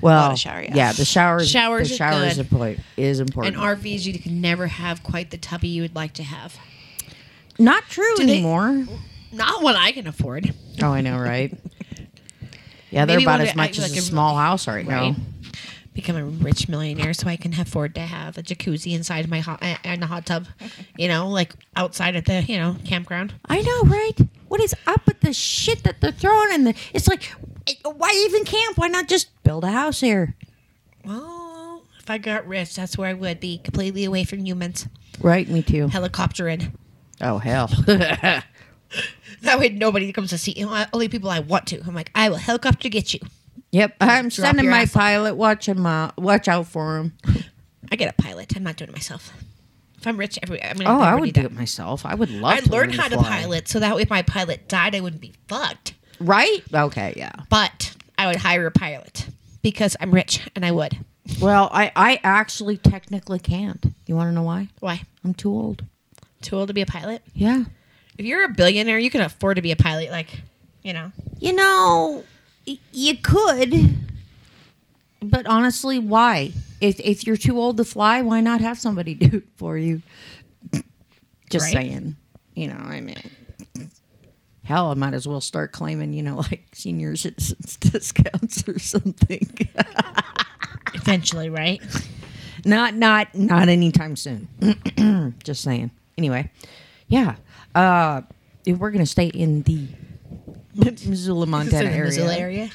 Well, 0.00 0.28
Not 0.28 0.34
a 0.34 0.36
shower, 0.36 0.62
yeah. 0.62 0.92
the 0.92 1.04
showers. 1.04 1.50
Showers 1.50 1.88
the 1.88 1.94
are 1.94 1.96
shower 1.98 2.24
is 2.24 2.38
important. 2.38 2.80
And 2.96 3.20
important. 3.20 3.56
RVs, 3.56 4.04
you 4.06 4.18
can 4.18 4.40
never 4.40 4.66
have 4.68 5.02
quite 5.02 5.30
the 5.30 5.38
tubby 5.38 5.68
you 5.68 5.82
would 5.82 5.94
like 5.96 6.14
to 6.14 6.22
have. 6.22 6.56
Not 7.58 7.84
true 7.88 8.14
Do 8.16 8.26
they- 8.26 8.34
anymore. 8.34 8.86
Not 9.32 9.62
what 9.62 9.74
I 9.76 9.92
can 9.92 10.06
afford. 10.06 10.54
Oh, 10.82 10.92
I 10.92 11.00
know, 11.00 11.18
right? 11.18 11.56
Yeah, 12.90 13.04
they're 13.04 13.16
Maybe 13.18 13.24
about 13.24 13.40
when 13.40 13.48
as 13.48 13.52
I- 13.52 13.56
much 13.56 13.78
like 13.78 13.90
as 13.90 13.96
a 13.96 13.98
a- 13.98 14.02
small 14.02 14.34
house 14.36 14.66
right, 14.66 14.86
Right. 14.86 15.10
now. 15.10 15.16
Become 15.92 16.16
a 16.16 16.24
rich 16.24 16.68
millionaire 16.68 17.12
so 17.12 17.28
I 17.28 17.36
can 17.36 17.52
afford 17.60 17.94
to 17.96 18.00
have 18.00 18.38
a 18.38 18.42
jacuzzi 18.42 18.94
inside 18.94 19.28
my 19.28 19.40
hot 19.40 19.62
and 19.84 20.02
a 20.02 20.06
hot 20.06 20.24
tub, 20.24 20.46
you 20.96 21.08
know, 21.08 21.28
like 21.28 21.52
outside 21.76 22.14
at 22.16 22.24
the 22.24 22.42
you 22.44 22.56
know 22.56 22.76
campground. 22.84 23.34
I 23.46 23.60
know, 23.60 23.82
right? 23.82 24.16
What 24.46 24.60
is 24.62 24.74
up 24.86 25.04
with 25.06 25.20
the 25.20 25.32
shit 25.34 25.82
that 25.82 26.00
they're 26.00 26.12
throwing 26.12 26.52
in 26.54 26.64
the? 26.64 26.74
It's 26.94 27.08
like, 27.08 27.24
it- 27.24 27.57
why 27.84 28.12
even 28.26 28.44
camp? 28.44 28.76
Why 28.78 28.88
not 28.88 29.08
just 29.08 29.30
build 29.42 29.64
a 29.64 29.70
house 29.70 30.00
here? 30.00 30.34
Well, 31.04 31.82
if 31.98 32.10
I 32.10 32.18
got 32.18 32.46
rich, 32.46 32.74
that's 32.74 32.96
where 32.98 33.08
I 33.08 33.14
would 33.14 33.40
be 33.40 33.58
completely 33.58 34.04
away 34.04 34.24
from 34.24 34.44
humans. 34.46 34.86
Right, 35.20 35.48
me 35.48 35.62
too. 35.62 35.88
Helicopter 35.88 36.48
in. 36.48 36.72
Oh 37.20 37.38
hell. 37.38 37.70
That 39.42 39.58
way 39.58 39.68
nobody 39.68 40.12
comes 40.12 40.30
to 40.30 40.38
see. 40.38 40.52
You 40.52 40.66
know, 40.66 40.84
only 40.92 41.08
people 41.08 41.30
I 41.30 41.40
want 41.40 41.66
to. 41.68 41.80
I'm 41.86 41.94
like, 41.94 42.10
I 42.14 42.28
will 42.28 42.36
helicopter 42.36 42.88
get 42.88 43.14
you. 43.14 43.20
yep, 43.70 43.94
I'm 44.00 44.30
Drop 44.30 44.32
sending 44.32 44.68
my 44.68 44.86
pilot. 44.86 45.36
Watch 45.36 45.68
him. 45.68 45.86
Uh, 45.86 46.10
watch 46.18 46.48
out 46.48 46.66
for 46.66 46.98
him. 46.98 47.12
I 47.92 47.96
get 47.96 48.10
a 48.10 48.20
pilot. 48.20 48.56
I'm 48.56 48.64
not 48.64 48.76
doing 48.76 48.90
it 48.90 48.94
myself. 48.94 49.32
If 49.96 50.06
I'm 50.06 50.16
rich, 50.16 50.38
every, 50.42 50.62
I'm 50.62 50.76
gonna 50.76 50.90
Oh, 50.90 51.00
I 51.00 51.14
would 51.14 51.32
do 51.32 51.40
do 51.42 51.46
it 51.46 51.52
myself. 51.52 52.06
I 52.06 52.14
would 52.14 52.30
love. 52.30 52.54
I'd 52.54 52.64
to 52.64 52.70
learn 52.70 52.90
learn 52.90 52.98
how 52.98 53.08
to 53.08 53.16
fly. 53.16 53.28
pilot 53.42 53.68
so 53.68 53.80
that 53.80 53.94
way 53.94 54.02
if 54.02 54.10
my 54.10 54.22
pilot 54.22 54.68
died, 54.68 54.94
I 54.94 55.00
wouldn't 55.00 55.22
be 55.22 55.34
fucked. 55.48 55.94
Right? 56.20 56.62
Okay, 56.72 57.14
yeah. 57.16 57.32
But 57.48 57.94
I 58.18 58.26
would 58.26 58.36
hire 58.36 58.66
a 58.66 58.70
pilot 58.70 59.28
because 59.62 59.96
I'm 60.00 60.12
rich 60.12 60.48
and 60.56 60.64
I 60.64 60.72
would. 60.72 60.98
Well, 61.40 61.68
I 61.72 61.92
I 61.94 62.20
actually 62.24 62.76
technically 62.78 63.38
can't. 63.38 63.84
You 64.06 64.16
want 64.16 64.28
to 64.28 64.32
know 64.32 64.42
why? 64.42 64.68
Why? 64.80 65.02
I'm 65.24 65.34
too 65.34 65.50
old. 65.50 65.84
Too 66.40 66.56
old 66.56 66.68
to 66.68 66.74
be 66.74 66.80
a 66.80 66.86
pilot? 66.86 67.22
Yeah. 67.34 67.64
If 68.16 68.24
you're 68.26 68.44
a 68.44 68.48
billionaire, 68.48 68.98
you 68.98 69.10
can 69.10 69.20
afford 69.20 69.56
to 69.56 69.62
be 69.62 69.70
a 69.70 69.76
pilot. 69.76 70.10
Like, 70.10 70.40
you 70.82 70.92
know, 70.92 71.12
You 71.38 71.52
know, 71.52 72.24
y- 72.66 72.78
you 72.92 73.16
could, 73.18 73.74
but 75.20 75.46
honestly, 75.46 75.98
why? 75.98 76.52
If 76.80 76.98
if 77.00 77.26
you're 77.26 77.36
too 77.36 77.58
old 77.60 77.76
to 77.76 77.84
fly, 77.84 78.22
why 78.22 78.40
not 78.40 78.60
have 78.60 78.78
somebody 78.78 79.14
do 79.26 79.38
it 79.38 79.44
for 79.56 79.76
you? 79.76 80.02
Just 81.50 81.66
Right. 81.66 81.72
saying. 81.90 82.16
You 82.54 82.68
know, 82.68 82.76
I 82.76 83.00
mean, 83.00 83.16
hell, 84.68 84.90
I 84.90 84.94
might 84.94 85.14
as 85.14 85.26
well 85.26 85.40
start 85.40 85.72
claiming, 85.72 86.12
you 86.12 86.22
know, 86.22 86.36
like 86.50 86.68
senior 86.72 87.16
citizens 87.16 87.76
discounts 87.80 88.68
or 88.68 88.78
something. 88.78 89.50
eventually, 90.94 91.50
right? 91.50 91.82
not 92.64 92.94
not 92.94 93.34
not 93.34 93.68
anytime 93.68 94.14
soon. 94.14 94.48
Just 95.42 95.62
saying. 95.62 95.90
Anyway, 96.18 96.50
yeah. 97.08 97.36
Uh, 97.74 98.22
if 98.66 98.78
we're 98.78 98.90
gonna 98.90 99.06
stay 99.06 99.28
in 99.28 99.62
the 99.62 99.88
Missoula, 100.74 101.46
Montana 101.46 101.88
area. 101.88 102.04
Missoula 102.04 102.36
area. 102.36 102.70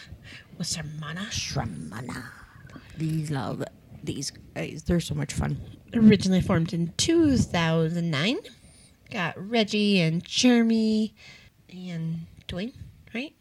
What's? 0.57 0.75
Shramana. 0.75 2.23
These 2.97 3.31
love 3.31 3.63
these 4.03 4.31
guys. 4.31 4.83
They're 4.83 4.99
so 4.99 5.15
much 5.15 5.33
fun. 5.33 5.59
Originally 5.93 6.41
formed 6.41 6.73
in 6.73 6.93
2009. 6.97 8.37
Got 9.11 9.49
Reggie 9.49 9.99
and 10.01 10.23
Jeremy 10.23 11.13
and 11.73 12.25
Dwayne, 12.47 12.73
right? 13.13 13.33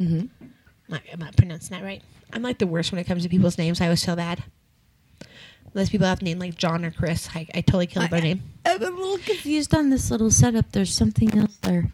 Mm-hmm. 0.00 0.26
Am 0.42 0.50
I, 0.92 1.00
am 1.12 1.22
I 1.22 1.30
pronouncing 1.36 1.76
that 1.76 1.84
right? 1.84 2.02
I'm 2.32 2.42
like 2.42 2.58
the 2.58 2.66
worst 2.66 2.92
when 2.92 2.98
it 2.98 3.04
comes 3.04 3.22
to 3.22 3.28
people's 3.28 3.58
names. 3.58 3.80
I 3.80 3.88
was 3.88 4.00
so 4.00 4.14
bad. 4.16 4.44
Unless 5.72 5.90
people 5.90 6.06
have 6.06 6.20
a 6.20 6.24
name 6.24 6.38
like 6.38 6.56
John 6.56 6.84
or 6.84 6.90
Chris, 6.90 7.28
I, 7.34 7.46
I 7.54 7.60
totally 7.60 7.86
kill 7.86 8.06
their 8.08 8.20
name. 8.20 8.42
I'm 8.64 8.82
a 8.82 8.86
little 8.86 9.18
confused 9.18 9.74
on 9.74 9.90
this 9.90 10.10
little 10.10 10.30
setup. 10.30 10.72
There's 10.72 10.92
something 10.92 11.36
else 11.36 11.56
there. 11.62 11.92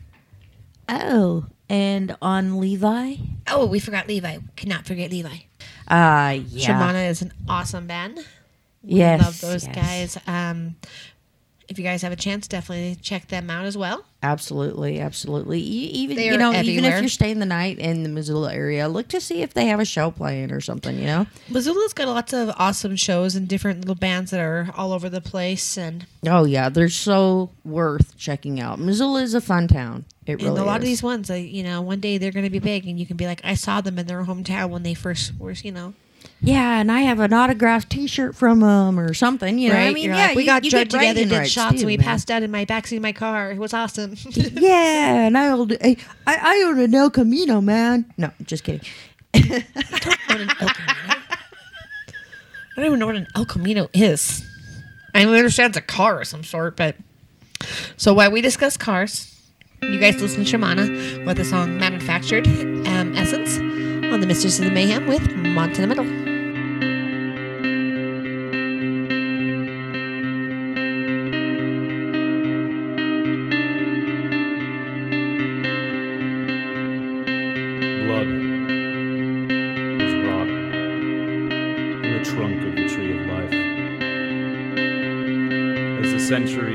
Oh, 0.88 1.46
and 1.68 2.16
on 2.22 2.60
Levi. 2.60 3.16
Oh, 3.48 3.66
we 3.66 3.80
forgot 3.80 4.06
Levi. 4.06 4.38
Cannot 4.56 4.86
forget 4.86 5.10
Levi. 5.10 5.36
Uh, 5.88 6.38
yeah. 6.48 6.68
Shramana 6.68 7.08
is 7.10 7.22
an 7.22 7.32
awesome 7.48 7.86
band. 7.86 8.18
We 8.82 8.94
Yes, 8.94 9.20
love 9.22 9.40
those 9.40 9.66
yes. 9.66 9.74
guys. 9.74 10.18
Um, 10.26 10.76
if 11.72 11.78
you 11.78 11.84
guys 11.84 12.02
have 12.02 12.12
a 12.12 12.16
chance, 12.16 12.46
definitely 12.46 12.96
check 13.02 13.28
them 13.28 13.50
out 13.50 13.64
as 13.64 13.76
well. 13.76 14.04
Absolutely, 14.22 15.00
absolutely. 15.00 15.58
E- 15.58 15.90
Even 15.90 16.16
They 16.16 16.26
you 16.26 16.34
are 16.34 16.38
know, 16.38 16.52
even 16.52 16.84
if 16.84 17.00
you're 17.00 17.08
staying 17.08 17.40
the 17.40 17.46
night 17.46 17.78
in 17.78 18.04
the 18.04 18.08
Missoula 18.08 18.54
area, 18.54 18.88
look 18.88 19.08
to 19.08 19.20
see 19.20 19.42
if 19.42 19.52
they 19.52 19.66
have 19.66 19.80
a 19.80 19.84
show 19.84 20.10
playing 20.12 20.52
or 20.52 20.60
something. 20.60 20.96
You 20.98 21.06
know. 21.06 21.26
Missoula's 21.48 21.92
got 21.92 22.06
lots 22.06 22.32
of 22.32 22.50
awesome 22.56 22.94
shows 22.94 23.34
and 23.34 23.48
different 23.48 23.80
little 23.80 23.94
bands 23.96 24.30
that 24.30 24.40
are 24.40 24.70
all 24.76 24.92
over 24.92 25.08
the 25.08 25.20
place, 25.20 25.76
and 25.76 26.06
Oh 26.24 26.44
yeah, 26.44 26.68
they're 26.68 26.88
so 26.88 27.50
worth 27.64 28.16
checking 28.16 28.60
out. 28.60 28.78
Missoula 28.78 29.22
is 29.22 29.34
a 29.34 29.40
fun 29.40 29.66
town. 29.66 30.04
It 30.24 30.34
really 30.36 30.50
and 30.50 30.58
a 30.58 30.64
lot 30.64 30.76
of 30.76 30.84
these 30.84 31.02
ones, 31.02 31.30
uh, 31.30 31.34
you 31.34 31.64
know, 31.64 31.80
one 31.82 31.98
day 31.98 32.16
they're 32.18 32.30
going 32.30 32.44
to 32.44 32.50
be 32.50 32.60
big, 32.60 32.86
and 32.86 33.00
you 33.00 33.06
can 33.06 33.16
be 33.16 33.26
like, 33.26 33.40
I 33.42 33.54
saw 33.54 33.80
them 33.80 33.98
in 33.98 34.06
their 34.06 34.22
hometown 34.24 34.70
when 34.70 34.84
they 34.84 34.94
first 34.94 35.32
were, 35.36 35.50
you 35.50 35.72
know, 35.72 35.94
Yeah, 36.44 36.80
and 36.80 36.90
I 36.90 37.02
have 37.02 37.20
an 37.20 37.32
autographed 37.32 37.88
T-shirt 37.90 38.34
from 38.34 38.58
them 38.60 38.98
or 38.98 39.14
something. 39.14 39.58
You 39.60 39.68
know, 39.68 39.76
right? 39.76 39.86
I 39.88 39.92
mean, 39.92 40.06
You're 40.06 40.14
yeah, 40.14 40.26
like, 40.26 40.36
we 40.36 40.42
you- 40.42 40.46
got 40.46 40.64
you 40.64 40.70
drugged 40.72 40.90
together, 40.90 41.20
did 41.24 41.30
rights, 41.30 41.50
shots, 41.50 41.74
too, 41.76 41.78
and 41.82 41.86
we 41.86 41.96
man. 41.96 42.04
passed 42.04 42.30
out 42.32 42.42
in 42.42 42.50
my 42.50 42.64
backseat 42.64 42.96
of 42.96 43.02
my 43.02 43.12
car. 43.12 43.52
It 43.52 43.58
was 43.58 43.72
awesome. 43.72 44.16
Yeah, 44.34 45.26
and 45.26 45.38
I 45.38 45.48
owned 45.50 45.76
I, 45.82 45.96
I 46.26 46.64
own 46.66 46.80
an 46.80 46.92
El 46.94 47.10
Camino, 47.10 47.60
man. 47.60 48.12
No, 48.18 48.30
just 48.44 48.64
kidding. 48.64 48.80
I 49.34 49.64
don't 52.76 52.86
even 52.86 52.98
know 52.98 53.06
what 53.06 53.16
an 53.16 53.28
El 53.36 53.44
Camino 53.46 53.88
is. 53.94 54.44
I 55.14 55.24
understand 55.24 55.70
it's 55.70 55.76
a 55.78 55.82
car 55.82 56.20
of 56.22 56.26
some 56.26 56.42
sort, 56.42 56.76
but 56.76 56.96
so 57.96 58.14
while 58.14 58.30
we 58.32 58.40
discuss 58.40 58.76
cars, 58.76 59.28
you 59.82 59.98
guys 60.00 60.20
listen 60.20 60.44
to 60.44 60.58
Shramana 60.58 61.24
with 61.26 61.36
the 61.36 61.44
song 61.44 61.78
"Manufactured 61.78 62.46
um, 62.48 63.14
Essence" 63.16 63.58
on 63.58 64.20
the 64.20 64.26
Mistress 64.26 64.58
of 64.58 64.64
the 64.64 64.70
Mayhem 64.70 65.06
with 65.06 65.30
Montana 65.36 65.94
As 86.42 86.71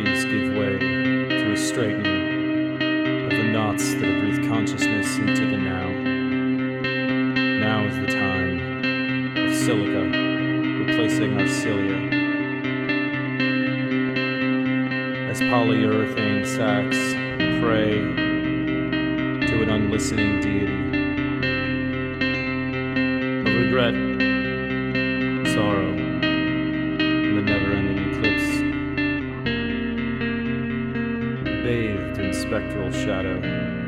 bathed 31.68 32.18
in 32.18 32.34
spectral 32.34 32.90
shadow. 32.94 33.87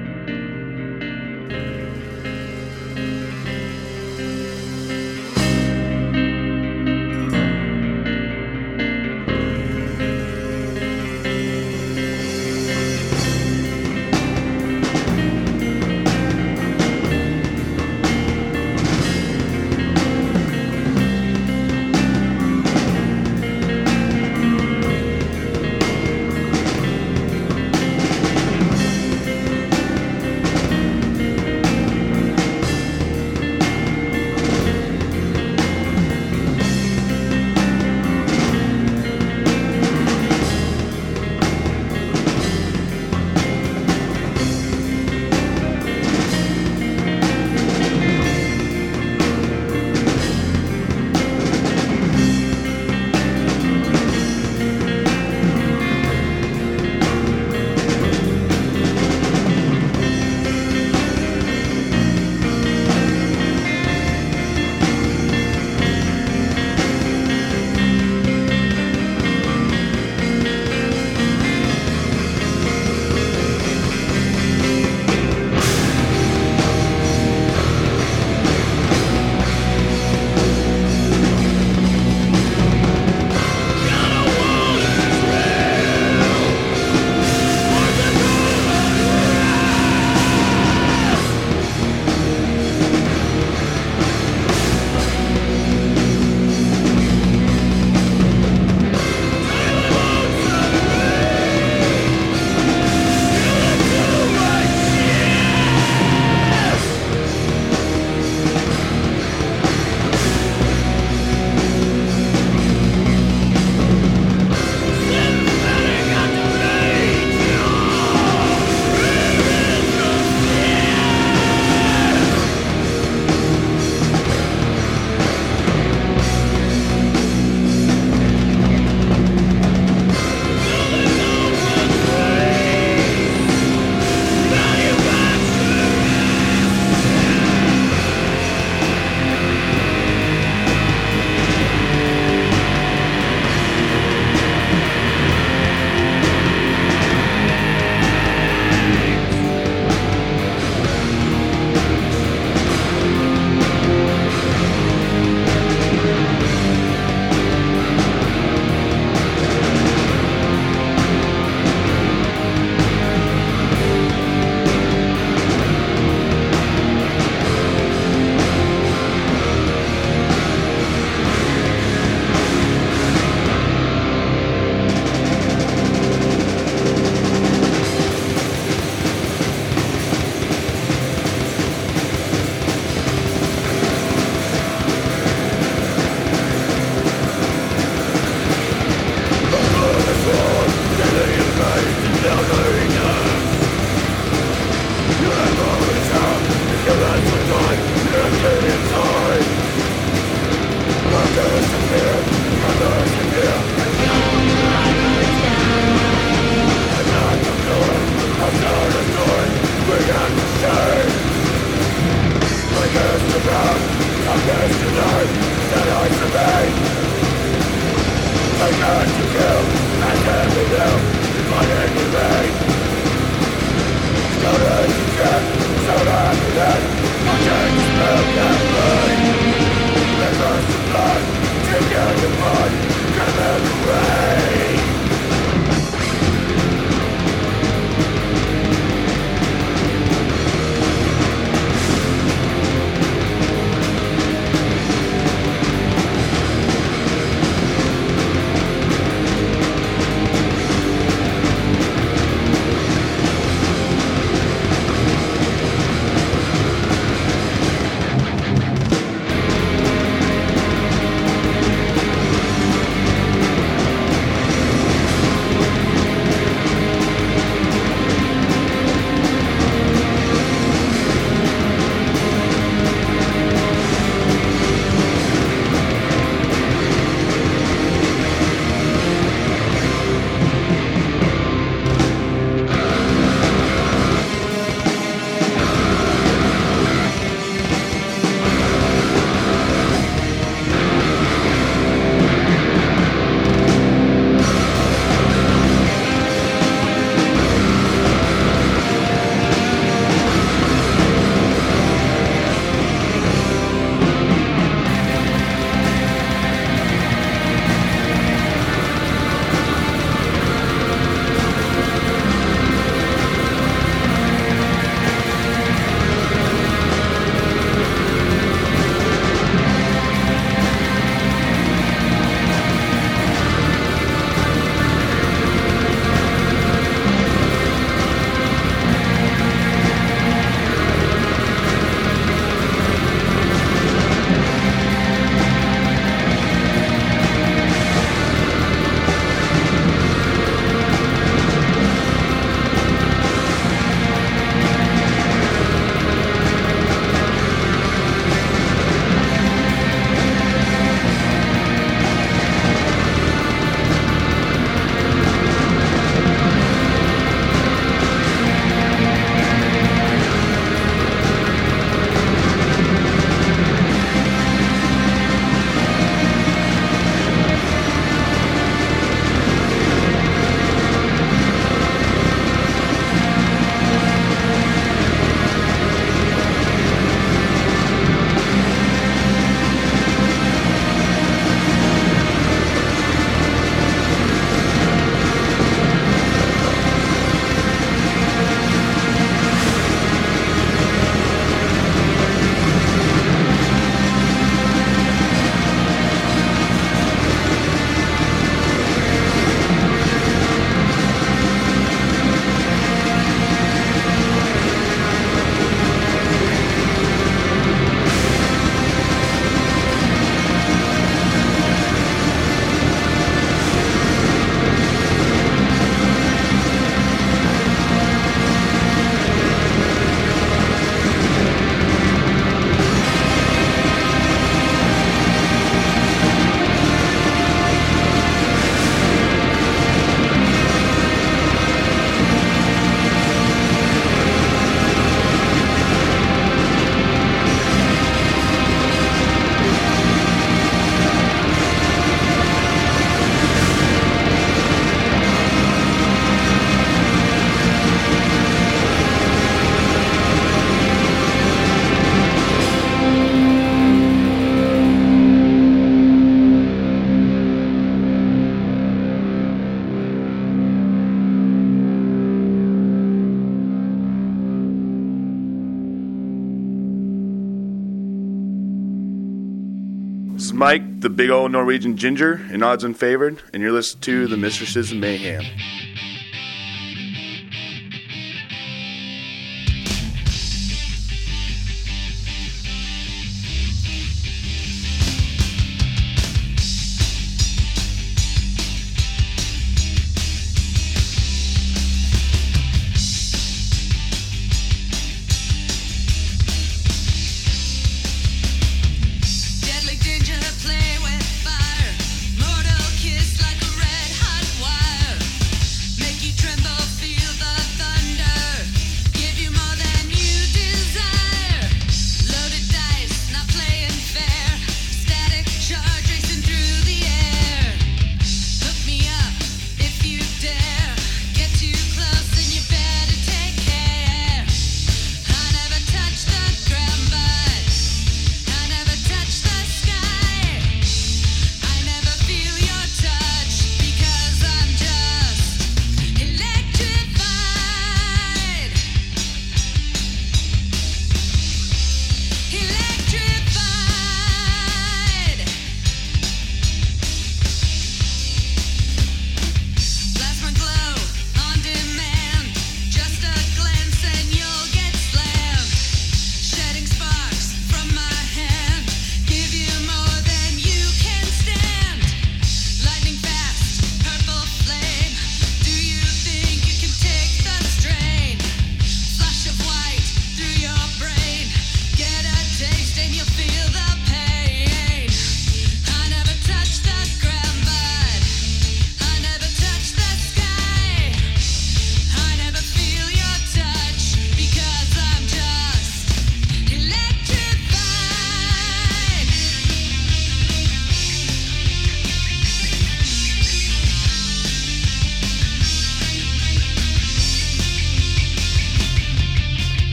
Big 471.19 471.29
old 471.29 471.51
Norwegian 471.51 471.97
ginger, 471.97 472.39
and 472.49 472.63
odds 472.63 472.86
and 472.86 472.97
favored, 472.97 473.41
and 473.53 473.62
you're 473.62 473.73
listening 473.73 473.99
to 473.99 474.27
the 474.27 474.38
Mistresses 474.38 474.93
of 474.93 474.99
Mayhem. 474.99 475.43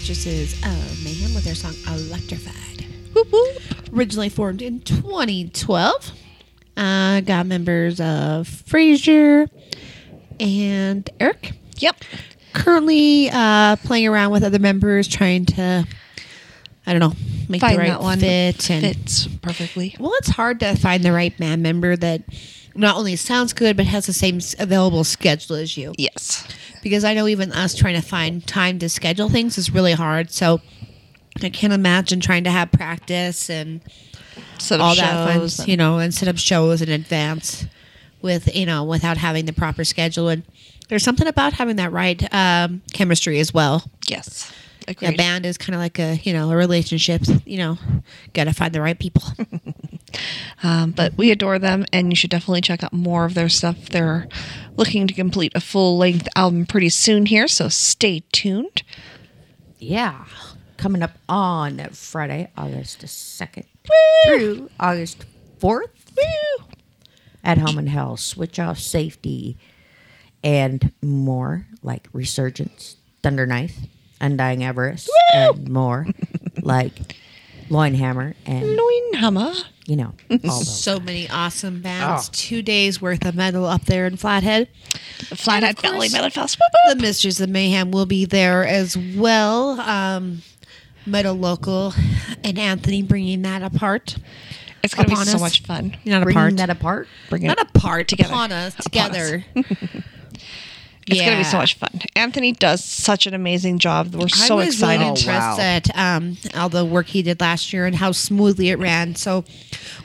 Mistresses 0.00 0.54
of 0.64 1.04
Mayhem 1.04 1.34
with 1.34 1.44
their 1.44 1.54
song 1.54 1.74
Electrified. 1.86 2.86
Originally 3.94 4.30
formed 4.30 4.62
in 4.62 4.80
2012. 4.80 6.12
Uh, 6.74 7.20
got 7.20 7.44
members 7.44 8.00
of 8.00 8.48
Frasier 8.48 9.50
and 10.40 11.08
Eric. 11.20 11.52
Yep. 11.76 12.02
Currently 12.54 13.28
uh, 13.30 13.76
playing 13.84 14.06
around 14.08 14.30
with 14.30 14.42
other 14.42 14.58
members, 14.58 15.06
trying 15.06 15.44
to, 15.44 15.86
I 16.86 16.92
don't 16.92 17.00
know, 17.00 17.12
make 17.50 17.60
Find 17.60 17.74
the 17.74 17.78
right 17.80 17.88
that 17.90 18.00
one 18.00 18.20
fit. 18.20 18.70
and, 18.70 18.82
fits 18.82 19.26
perfectly. 19.42 19.94
Well, 20.00 20.14
it's 20.14 20.30
hard 20.30 20.60
to 20.60 20.76
find 20.76 21.04
the 21.04 21.12
right 21.12 21.36
band 21.36 21.62
member 21.62 21.94
that 21.94 22.22
not 22.74 22.96
only 22.96 23.16
sounds 23.16 23.52
good, 23.52 23.76
but 23.76 23.86
has 23.86 24.06
the 24.06 24.12
same 24.12 24.40
available 24.58 25.04
schedule 25.04 25.56
as 25.56 25.76
you. 25.76 25.92
Yes. 25.98 26.46
because 26.82 27.04
I 27.04 27.14
know 27.14 27.26
even 27.28 27.52
us 27.52 27.74
trying 27.74 27.94
to 28.00 28.06
find 28.06 28.46
time 28.46 28.78
to 28.78 28.88
schedule 28.88 29.28
things 29.28 29.58
is 29.58 29.70
really 29.72 29.92
hard. 29.92 30.30
So 30.30 30.60
I 31.42 31.50
can't 31.50 31.72
imagine 31.72 32.20
trying 32.20 32.44
to 32.44 32.50
have 32.50 32.70
practice 32.72 33.50
and 33.50 33.80
Set 34.58 34.78
up 34.80 34.86
all 34.86 34.94
that 34.94 35.26
fun, 35.28 35.38
shows 35.40 35.58
and- 35.60 35.68
you 35.68 35.76
know, 35.76 35.98
and 35.98 36.12
set 36.14 36.28
up 36.28 36.36
shows 36.38 36.82
in 36.82 36.88
advance 36.90 37.66
with 38.22 38.54
you 38.54 38.66
know 38.66 38.84
without 38.84 39.16
having 39.16 39.46
the 39.46 39.52
proper 39.52 39.84
schedule. 39.84 40.28
And 40.28 40.42
there's 40.88 41.02
something 41.02 41.26
about 41.26 41.54
having 41.54 41.76
that 41.76 41.92
right 41.92 42.22
um, 42.34 42.82
chemistry 42.92 43.38
as 43.40 43.54
well. 43.54 43.90
Yes. 44.06 44.52
A 44.88 45.16
band 45.16 45.46
is 45.46 45.58
kind 45.58 45.74
of 45.74 45.80
like 45.80 45.98
a 45.98 46.16
you 46.22 46.32
know 46.32 46.50
a 46.50 46.56
relationship. 46.56 47.22
You 47.44 47.58
know, 47.58 47.78
got 48.32 48.44
to 48.44 48.52
find 48.52 48.74
the 48.74 48.80
right 48.80 48.98
people. 48.98 49.22
Um, 50.62 50.90
but 50.90 51.16
we 51.16 51.30
adore 51.30 51.58
them, 51.58 51.86
and 51.92 52.10
you 52.10 52.16
should 52.16 52.30
definitely 52.30 52.60
check 52.60 52.82
out 52.82 52.92
more 52.92 53.24
of 53.24 53.34
their 53.34 53.48
stuff. 53.48 53.88
They're 53.88 54.28
looking 54.76 55.06
to 55.06 55.14
complete 55.14 55.52
a 55.54 55.60
full 55.60 55.96
length 55.96 56.28
album 56.36 56.66
pretty 56.66 56.88
soon 56.90 57.26
here, 57.26 57.48
so 57.48 57.68
stay 57.68 58.24
tuned. 58.32 58.82
Yeah. 59.78 60.26
Coming 60.76 61.02
up 61.02 61.12
on 61.28 61.78
Friday, 61.92 62.50
August 62.56 63.00
2nd 63.00 63.64
through 64.24 64.70
August 64.78 65.24
4th 65.60 65.88
at 67.44 67.58
Home 67.58 67.78
and 67.78 67.88
Hell. 67.88 68.16
Switch 68.16 68.58
off 68.58 68.78
safety 68.78 69.56
and 70.42 70.92
more 71.02 71.66
like 71.82 72.08
Resurgence, 72.12 72.96
Thunder 73.22 73.46
Knife, 73.46 73.76
Undying 74.20 74.62
Avarice, 74.64 75.08
and 75.34 75.68
more 75.68 76.06
like 76.62 76.92
Loinhammer 77.68 78.34
and, 78.46 78.78
Loinhammer. 78.78 79.64
you 79.86 79.96
know, 79.96 80.12
all 80.30 80.38
those. 80.38 80.82
so 80.82 80.98
many 81.00 81.28
awesome 81.30 81.80
bands. 81.80 82.28
Oh. 82.28 82.30
Two 82.32 82.62
days 82.62 83.00
worth 83.00 83.24
of 83.24 83.34
metal 83.34 83.64
up 83.66 83.84
there 83.86 84.06
in 84.06 84.16
Flathead. 84.16 84.68
Flathead 85.18 85.76
course, 85.76 85.92
Valley 85.92 86.08
Metal 86.10 86.30
Fest. 86.30 86.58
The 86.88 86.96
Mistress 86.96 87.40
of 87.40 87.48
Mayhem 87.48 87.90
will 87.92 88.06
be 88.06 88.24
there 88.24 88.66
as 88.66 88.96
well. 88.96 89.80
Um, 89.80 90.42
Metal 91.06 91.34
Local 91.34 91.94
and 92.44 92.58
Anthony 92.58 93.02
bringing 93.02 93.42
that 93.42 93.62
apart. 93.62 94.16
It's 94.82 94.94
going 94.94 95.04
to 95.04 95.10
be 95.10 95.14
upon 95.14 95.26
so 95.26 95.34
us. 95.36 95.40
much 95.40 95.62
fun. 95.62 95.96
Not 96.04 96.22
Bringing 96.22 96.38
apart. 96.38 96.56
that 96.56 96.70
apart. 96.70 97.08
Bring 97.28 97.42
it 97.42 97.48
Not 97.48 97.60
apart. 97.60 98.08
together. 98.08 98.30
Upon 98.32 98.50
us. 98.52 98.74
Upon 98.74 98.80
us. 98.80 98.84
Together. 98.84 99.44
It's 101.10 101.20
going 101.20 101.32
to 101.32 101.38
be 101.38 101.44
so 101.44 101.58
much 101.58 101.74
fun. 101.74 102.00
Anthony 102.16 102.52
does 102.52 102.84
such 102.84 103.26
an 103.26 103.34
amazing 103.34 103.78
job. 103.78 104.14
We're 104.14 104.28
so 104.28 104.54
I 104.54 104.66
was 104.66 104.74
excited. 104.74 105.00
really 105.00 105.20
impressed 105.20 105.60
at 105.60 105.98
um, 105.98 106.36
all 106.54 106.68
the 106.68 106.84
work 106.84 107.06
he 107.06 107.22
did 107.22 107.40
last 107.40 107.72
year 107.72 107.86
and 107.86 107.96
how 107.96 108.12
smoothly 108.12 108.70
it 108.70 108.78
ran. 108.78 109.14
So 109.14 109.44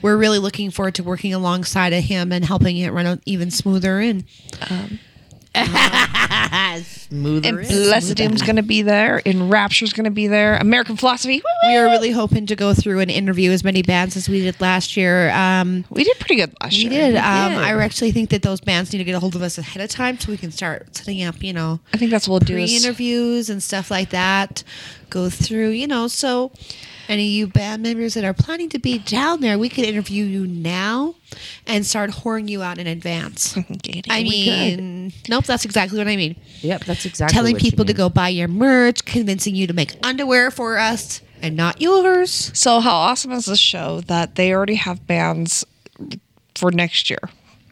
we're 0.01 0.17
really 0.17 0.39
looking 0.39 0.71
forward 0.71 0.95
to 0.95 1.03
working 1.03 1.33
alongside 1.33 1.93
of 1.93 2.03
him 2.03 2.31
and 2.31 2.45
helping 2.45 2.77
it 2.77 2.91
run 2.91 3.21
even 3.25 3.51
smoother. 3.51 3.99
And 3.99 4.25
Smoother. 6.81 7.59
and 7.59 7.67
Blessed 7.67 8.15
Doom's 8.15 8.41
going 8.41 8.55
to 8.55 8.63
be 8.63 8.81
there. 8.81 9.21
And 9.25 9.49
Rapture's 9.49 9.93
going 9.93 10.05
to 10.05 10.11
be 10.11 10.27
there. 10.27 10.57
American 10.57 10.97
Philosophy. 10.97 11.35
woo-woo. 11.37 11.69
we 11.71 11.77
are 11.77 11.85
really 11.85 12.11
hoping 12.11 12.45
to 12.47 12.55
go 12.55 12.73
through 12.73 12.99
and 12.99 13.09
interview 13.11 13.51
as 13.51 13.63
many 13.63 13.81
bands 13.81 14.15
as 14.17 14.27
we 14.27 14.41
did 14.41 14.59
last 14.59 14.97
year. 14.97 15.29
Um, 15.31 15.85
We 15.89 16.03
did 16.03 16.17
pretty 16.19 16.35
good 16.37 16.53
last 16.61 16.77
year. 16.77 16.89
we 16.89 16.95
year. 16.95 17.05
did. 17.11 17.17
Um, 17.17 17.23
I 17.55 17.71
actually 17.83 18.11
think 18.11 18.29
that 18.31 18.41
those 18.41 18.59
bands 18.61 18.91
need 18.91 18.99
to 18.99 19.05
get 19.05 19.15
a 19.15 19.19
hold 19.19 19.35
of 19.35 19.41
us 19.41 19.57
ahead 19.57 19.81
of 19.83 19.89
time 19.89 20.19
so 20.19 20.31
we 20.31 20.37
can 20.37 20.51
start 20.51 20.95
setting 20.95 21.23
up, 21.23 21.41
you 21.43 21.53
know, 21.53 21.79
I 21.93 21.97
think 21.97 22.11
that's 22.11 22.27
what 22.27 22.33
we'll 22.41 22.47
do. 22.47 22.57
Is, 22.57 22.71
pre-interviews 22.71 23.49
and 23.49 23.61
stuff 23.61 23.91
like 23.91 24.09
that. 24.11 24.63
Go 25.09 25.29
through, 25.29 25.69
you 25.69 25.87
know, 25.87 26.07
so 26.07 26.51
any 27.07 27.25
of 27.27 27.31
you 27.31 27.47
band 27.47 27.83
members 27.83 28.15
that 28.15 28.23
are 28.23 28.33
planning 28.33 28.69
to 28.69 28.79
be 28.79 28.97
down 28.97 29.41
there, 29.41 29.57
we 29.57 29.69
could 29.69 29.85
interview 29.85 30.25
you 30.25 30.47
now 30.47 31.15
and 31.67 31.85
start 31.85 32.09
whoring 32.11 32.49
you 32.49 32.63
out 32.63 32.77
in 32.77 32.87
advance. 32.87 33.55
I 34.09 34.23
mean, 34.23 35.13
nope, 35.29 35.45
that's 35.45 35.65
exactly 35.65 35.97
what 35.97 36.07
I 36.07 36.15
mean. 36.15 36.35
Yep, 36.61 36.85
that's 36.85 37.05
exactly 37.05 37.33
Telling 37.33 37.53
what 37.53 37.63
you 37.63 37.71
people 37.71 37.85
to 37.85 37.93
go 37.93 38.09
buy 38.09 38.29
your 38.29 38.47
merch, 38.47 39.05
convincing 39.05 39.55
you 39.55 39.67
to 39.67 39.73
make 39.73 39.95
underwear 40.03 40.51
for 40.51 40.77
us 40.77 41.21
and 41.41 41.55
not 41.55 41.81
yours. 41.81 42.51
so 42.53 42.79
how 42.79 42.95
awesome 42.95 43.31
is 43.31 43.45
this 43.45 43.59
show 43.59 44.01
that 44.01 44.35
they 44.35 44.53
already 44.53 44.75
have 44.75 45.05
bands 45.05 45.65
for 46.55 46.71
next 46.71 47.09
year? 47.09 47.19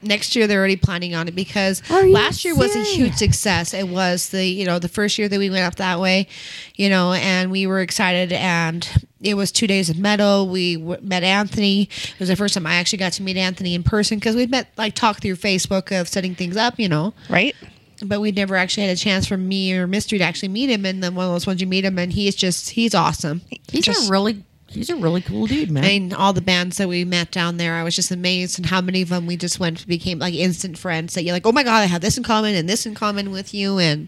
Next 0.04 0.36
year 0.36 0.48
they're 0.48 0.60
already 0.60 0.76
planning 0.76 1.16
on 1.16 1.28
it 1.28 1.36
because 1.36 1.82
last 1.90 2.46
year 2.46 2.56
was 2.56 2.76
a 2.76 2.84
huge 2.84 3.16
success. 3.16 3.74
It 3.74 3.88
was 3.88 4.30
the 4.30 4.46
you 4.46 4.66
know 4.66 4.80
the 4.80 4.90
first 4.90 5.18
year 5.18 5.28
that 5.30 5.40
we 5.40 5.50
went 5.50 5.64
up 5.66 5.76
that 5.76 6.00
way 6.00 6.28
you 6.76 6.90
know 6.90 7.14
and 7.14 7.52
we 7.52 7.68
were 7.68 7.80
excited 7.82 8.32
and 8.34 8.88
it 9.22 9.36
was 9.36 9.52
two 9.52 9.68
days 9.68 9.90
of 9.90 9.98
metal. 9.98 10.48
We 10.50 10.76
w- 10.76 11.00
met 11.02 11.24
anthony. 11.24 11.84
It 11.84 12.20
was 12.20 12.30
the 12.30 12.36
first 12.36 12.54
time 12.54 12.66
i 12.66 12.76
actually 12.76 13.00
got 13.00 13.14
to 13.14 13.24
meet 13.24 13.38
anthony 13.38 13.74
in 13.76 13.84
person 13.84 14.18
because 14.20 14.36
we'd 14.36 14.52
met 14.52 14.70
like 14.78 14.94
talk 14.96 15.22
through 15.22 15.36
facebook 15.36 15.98
of 16.00 16.08
setting 16.08 16.36
things 16.36 16.58
up 16.58 16.80
you 16.80 16.90
know. 16.90 17.14
Right? 17.30 17.56
but 18.06 18.20
we'd 18.20 18.36
never 18.36 18.56
actually 18.58 18.86
had 18.88 18.98
a 18.98 19.00
chance 19.00 19.26
for 19.26 19.38
me 19.38 19.74
or 19.74 19.88
mystery 19.88 20.18
to 20.20 20.26
actually 20.26 20.50
meet 20.50 20.70
him. 20.70 20.86
And 20.86 21.02
then 21.02 21.16
one 21.16 21.26
of 21.26 21.32
those 21.32 21.48
ones 21.48 21.62
you 21.62 21.68
meet 21.68 21.86
him 21.86 21.98
and 21.98 22.12
he's 22.12 22.36
just 22.36 22.72
he's 22.72 22.94
awesome. 22.94 23.42
He's 23.72 23.86
Just- 23.86 24.10
a 24.10 24.12
really, 24.12 24.44
he's 24.74 24.90
a 24.90 24.96
really 24.96 25.22
cool 25.22 25.48
dude, 25.48 25.72
man. 25.72 25.84
I 25.84 25.88
mean, 25.88 26.14
all 26.14 26.34
the 26.34 26.42
bands 26.42 26.78
that 26.78 26.88
we 26.88 27.06
met 27.06 27.32
down 27.32 27.58
there, 27.58 27.76
I 27.76 27.84
was 27.84 27.96
just 27.96 28.12
amazed 28.12 28.58
and 28.60 28.66
how 28.66 28.82
many 28.82 29.02
of 29.02 29.10
them 29.10 29.26
we 29.26 29.38
just 29.38 29.60
went 29.60 29.86
became 29.88 30.20
like 30.20 30.34
instant 30.34 30.78
friends. 30.78 31.14
That 31.14 31.24
you're 31.24 31.34
like, 31.34 31.46
oh 31.46 31.52
my 31.52 31.64
god, 31.64 31.80
I 31.82 31.86
have 31.86 32.02
this 32.02 32.18
in 32.18 32.24
common 32.24 32.56
and 32.56 32.68
this 32.68 32.86
in 32.86 32.96
common 32.96 33.32
with 33.32 33.54
you, 33.54 33.80
and 33.80 34.08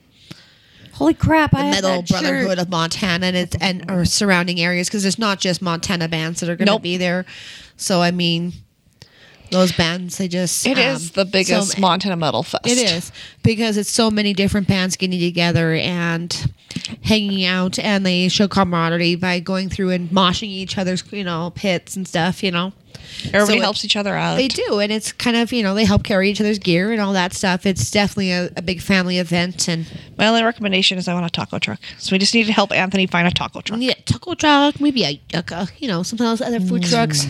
Holy 0.93 1.13
crap! 1.13 1.51
the 1.51 1.57
I 1.57 1.61
have 1.63 1.76
Metal 1.84 2.01
that 2.01 2.07
shirt. 2.07 2.22
Brotherhood 2.22 2.59
of 2.59 2.70
Montana 2.70 3.26
and 3.28 3.36
it's, 3.36 3.55
and 3.59 3.89
or 3.91 4.05
surrounding 4.05 4.59
areas 4.61 4.88
because 4.88 5.03
it's 5.03 5.20
not 5.20 5.39
just 5.39 5.61
Montana 5.61 6.07
bands 6.07 6.39
that 6.39 6.49
are 6.49 6.55
going 6.55 6.68
to 6.68 6.74
Nope. 6.74 6.84
be 6.84 6.95
there. 6.97 7.26
So 7.76 8.01
I 8.01 8.11
mean, 8.11 8.53
those 9.56 9.72
bands 9.72 10.18
they 10.18 10.28
just 10.28 10.66
It 10.68 10.78
is 10.78 11.08
um, 11.10 11.12
the 11.16 11.26
biggest 11.26 11.72
so- 11.74 11.82
Montana 11.82 12.16
Metal 12.16 12.43
Fest. 12.43 12.66
It 12.68 12.78
is 12.78 13.12
because 13.43 13.78
it's 13.78 13.89
so 13.91 14.12
many 14.12 14.34
different 14.34 14.68
bands 14.68 14.95
getting 14.95 15.20
together 15.20 15.74
and 15.74 16.51
hanging 17.03 17.45
out, 17.45 17.80
and 17.80 18.06
they 18.06 18.28
show 18.30 18.47
camaraderie 18.47 19.16
by 19.16 19.39
going 19.39 19.70
through 19.70 19.91
and 19.91 20.10
moshing 20.10 20.49
each 20.49 20.78
other's, 20.78 21.03
you 21.12 21.24
know, 21.24 21.51
pits 21.56 21.95
and 21.95 22.08
stuff. 22.08 22.43
You 22.43 22.51
know, 22.51 22.74
Everybody 23.28 23.45
So 23.45 23.53
it- 23.53 23.62
helps 23.62 23.86
each 23.86 23.95
other 23.95 24.16
out. 24.16 24.36
they 24.36 24.47
do, 24.47 24.80
and 24.80 24.91
it's 24.91 25.12
kind 25.12 25.38
of 25.38 25.51
you 25.53 25.64
know 25.64 25.74
they 25.76 25.86
help 25.86 26.03
carry 26.03 26.30
each 26.30 26.41
other's 26.41 26.60
gear 26.60 26.91
and 26.91 26.99
all 27.01 27.14
that 27.14 27.34
stuff. 27.34 27.66
It's 27.66 27.89
definitely 27.91 28.32
a, 28.32 28.49
a 28.58 28.62
big 28.62 28.82
family 28.82 29.20
event, 29.20 29.68
and 29.68 29.86
My 30.18 30.28
only 30.28 30.43
recommendation 30.43 30.97
is 30.97 31.08
I 31.08 31.14
want 31.14 31.26
a 31.26 31.30
taco 31.30 31.60
truck. 31.60 31.80
So 31.97 32.14
we 32.14 32.20
just 32.20 32.34
need 32.34 32.45
to 32.45 32.53
help 32.53 32.72
Anthony 32.72 33.06
find 33.08 33.28
a 33.28 33.32
taco 33.32 33.62
truck. 33.62 33.80
a 33.82 33.93
taco 34.06 34.34
truck, 34.34 34.80
maybe 34.82 35.03
a, 35.03 35.20
you 35.78 35.88
know 35.88 36.03
some 36.03 36.18
of 36.20 36.26
those 36.26 36.41
other 36.41 36.60
food 36.60 36.84
trucks. 36.84 37.26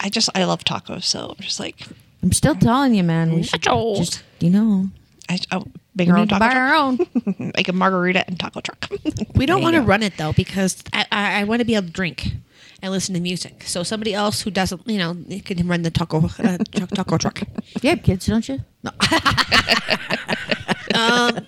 I 0.00 0.08
just 0.08 0.30
I 0.34 0.44
love 0.44 0.64
tacos, 0.64 1.04
so 1.04 1.34
I'm 1.38 1.44
just 1.44 1.60
like 1.60 1.86
I'm 2.22 2.32
still 2.32 2.54
telling 2.54 2.94
you, 2.94 3.02
man. 3.02 3.34
We 3.34 3.42
should 3.42 3.60
Nachos. 3.62 3.96
just, 3.98 4.22
you 4.40 4.50
know, 4.50 4.88
I, 5.28 5.38
I'll 5.50 5.68
make 5.94 6.08
we 6.08 6.12
our 6.12 6.18
own 6.18 6.28
taco 6.28 6.40
buy 6.40 6.52
truck. 6.52 6.62
our 6.62 6.74
own. 6.74 6.98
Make 7.56 7.68
a 7.68 7.72
margarita 7.72 8.26
and 8.26 8.38
taco 8.38 8.60
truck. 8.60 8.88
We 9.34 9.46
don't 9.46 9.62
want 9.62 9.74
to 9.74 9.82
run 9.82 10.02
it 10.02 10.16
though 10.16 10.32
because 10.32 10.82
I, 10.92 11.06
I, 11.12 11.40
I 11.40 11.44
want 11.44 11.60
to 11.60 11.64
be 11.64 11.74
able 11.74 11.86
to 11.88 11.92
drink 11.92 12.32
and 12.82 12.92
listen 12.92 13.14
to 13.14 13.20
music. 13.20 13.64
So 13.64 13.82
somebody 13.82 14.14
else 14.14 14.42
who 14.42 14.50
doesn't, 14.50 14.86
you 14.86 14.98
know, 14.98 15.16
can 15.44 15.66
run 15.66 15.82
the 15.82 15.90
taco 15.90 16.24
uh, 16.38 16.58
truck, 16.72 16.90
taco 16.90 17.18
truck. 17.18 17.42
You 17.82 17.90
have 17.90 18.02
kids, 18.02 18.26
don't 18.26 18.48
you? 18.48 18.60
No. 18.82 18.90
um, 20.94 21.46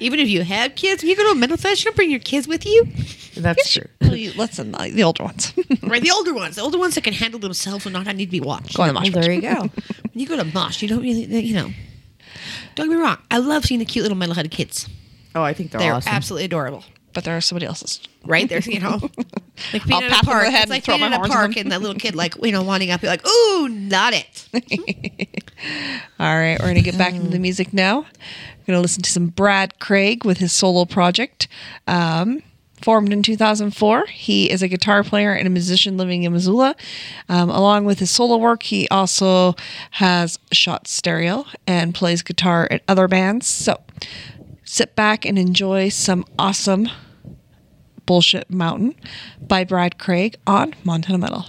even 0.00 0.18
if 0.20 0.28
you 0.28 0.42
have 0.42 0.74
kids, 0.74 1.02
when 1.02 1.10
you 1.10 1.16
go 1.16 1.24
to 1.24 1.30
a 1.30 1.34
mental 1.34 1.56
fest, 1.56 1.80
you 1.84 1.90
don't 1.90 1.96
bring 1.96 2.10
your 2.10 2.20
kids 2.20 2.46
with 2.48 2.64
you. 2.66 2.86
That's 3.36 3.72
true. 3.72 3.86
Listen, 4.00 4.74
uh, 4.74 4.88
the 4.92 5.02
older 5.02 5.24
ones. 5.24 5.52
Right, 5.82 6.02
the 6.02 6.10
older 6.10 6.34
ones, 6.34 6.56
the 6.56 6.62
older 6.62 6.78
ones 6.78 6.96
that 6.96 7.04
can 7.04 7.12
handle 7.12 7.38
themselves 7.38 7.86
and 7.86 7.92
not 7.92 8.06
need 8.16 8.24
to 8.26 8.30
be 8.30 8.40
watched. 8.40 8.76
Go 8.76 8.82
on 8.82 8.88
the 8.88 8.94
mosh 8.94 9.10
Well, 9.12 9.22
there 9.22 9.32
you 9.32 9.40
go. 9.40 9.60
When 9.60 9.70
you 10.14 10.26
go 10.26 10.36
to 10.36 10.44
mosh, 10.44 10.82
you 10.82 10.88
don't 10.88 11.00
really, 11.02 11.24
uh, 11.26 11.38
you 11.38 11.54
know. 11.54 11.70
Don't 12.74 12.88
get 12.88 12.96
me 12.96 13.00
wrong. 13.00 13.18
I 13.30 13.38
love 13.38 13.64
seeing 13.64 13.78
the 13.78 13.84
cute 13.86 14.02
little 14.02 14.18
metal-headed 14.18 14.50
kids. 14.50 14.88
Oh, 15.36 15.42
I 15.42 15.52
think 15.52 15.70
they're, 15.70 15.80
They're 15.80 15.94
awesome. 15.94 16.12
absolutely 16.12 16.46
adorable. 16.46 16.82
But 17.16 17.24
there 17.24 17.34
are 17.34 17.40
somebody 17.40 17.64
else's. 17.64 17.98
Right 18.26 18.46
there's 18.46 18.66
you 18.66 18.78
know, 18.78 19.00
like 19.72 19.86
being 19.86 20.02
I'll 20.02 20.02
in 20.02 20.12
a 20.12 20.16
park. 20.16 20.48
It's 20.50 20.68
like 20.68 20.84
being 20.84 21.00
in 21.00 21.14
a 21.14 21.20
park 21.20 21.56
and 21.56 21.72
that 21.72 21.80
little 21.80 21.96
kid 21.96 22.14
like 22.14 22.34
you 22.42 22.52
know 22.52 22.62
wanding 22.62 22.90
up. 22.90 23.00
You're 23.00 23.10
like, 23.10 23.26
ooh, 23.26 23.70
not 23.70 24.12
it. 24.12 24.46
All 26.20 26.36
right, 26.36 26.58
we're 26.60 26.66
going 26.66 26.74
to 26.74 26.82
get 26.82 26.98
back 26.98 27.14
into 27.14 27.30
the 27.30 27.38
music 27.38 27.72
now. 27.72 28.00
We're 28.00 28.66
going 28.66 28.76
to 28.76 28.80
listen 28.82 29.02
to 29.02 29.10
some 29.10 29.28
Brad 29.28 29.78
Craig 29.78 30.26
with 30.26 30.36
his 30.36 30.52
solo 30.52 30.84
project. 30.84 31.48
Um, 31.86 32.42
formed 32.82 33.14
in 33.14 33.22
2004, 33.22 34.04
he 34.08 34.50
is 34.50 34.62
a 34.62 34.68
guitar 34.68 35.02
player 35.02 35.32
and 35.32 35.46
a 35.46 35.50
musician 35.50 35.96
living 35.96 36.24
in 36.24 36.34
Missoula. 36.34 36.76
Um, 37.30 37.48
along 37.48 37.86
with 37.86 38.00
his 38.00 38.10
solo 38.10 38.36
work, 38.36 38.64
he 38.64 38.86
also 38.90 39.54
has 39.92 40.38
shot 40.52 40.86
stereo 40.86 41.46
and 41.66 41.94
plays 41.94 42.20
guitar 42.20 42.68
at 42.70 42.82
other 42.86 43.08
bands. 43.08 43.46
So 43.46 43.80
sit 44.64 44.94
back 44.94 45.24
and 45.24 45.38
enjoy 45.38 45.88
some 45.88 46.26
awesome 46.38 46.90
Bullshit 48.06 48.50
Mountain 48.50 48.94
by 49.46 49.64
Brad 49.64 49.98
Craig 49.98 50.36
on 50.46 50.74
Montana 50.84 51.18
Metal. 51.18 51.46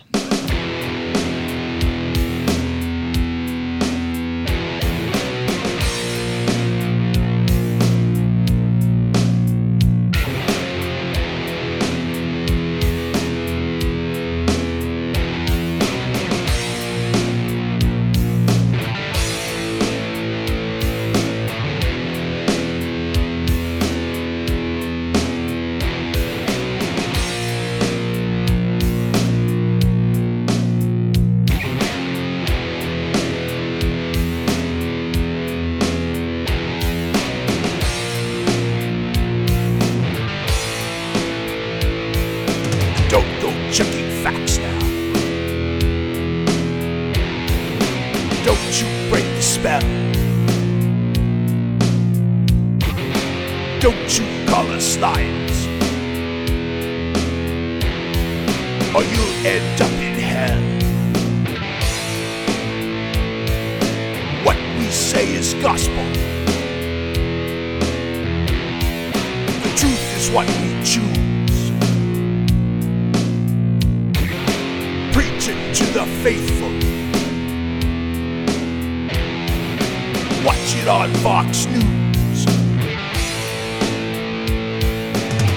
On 80.86 81.12
Fox 81.16 81.66
News. 81.66 82.46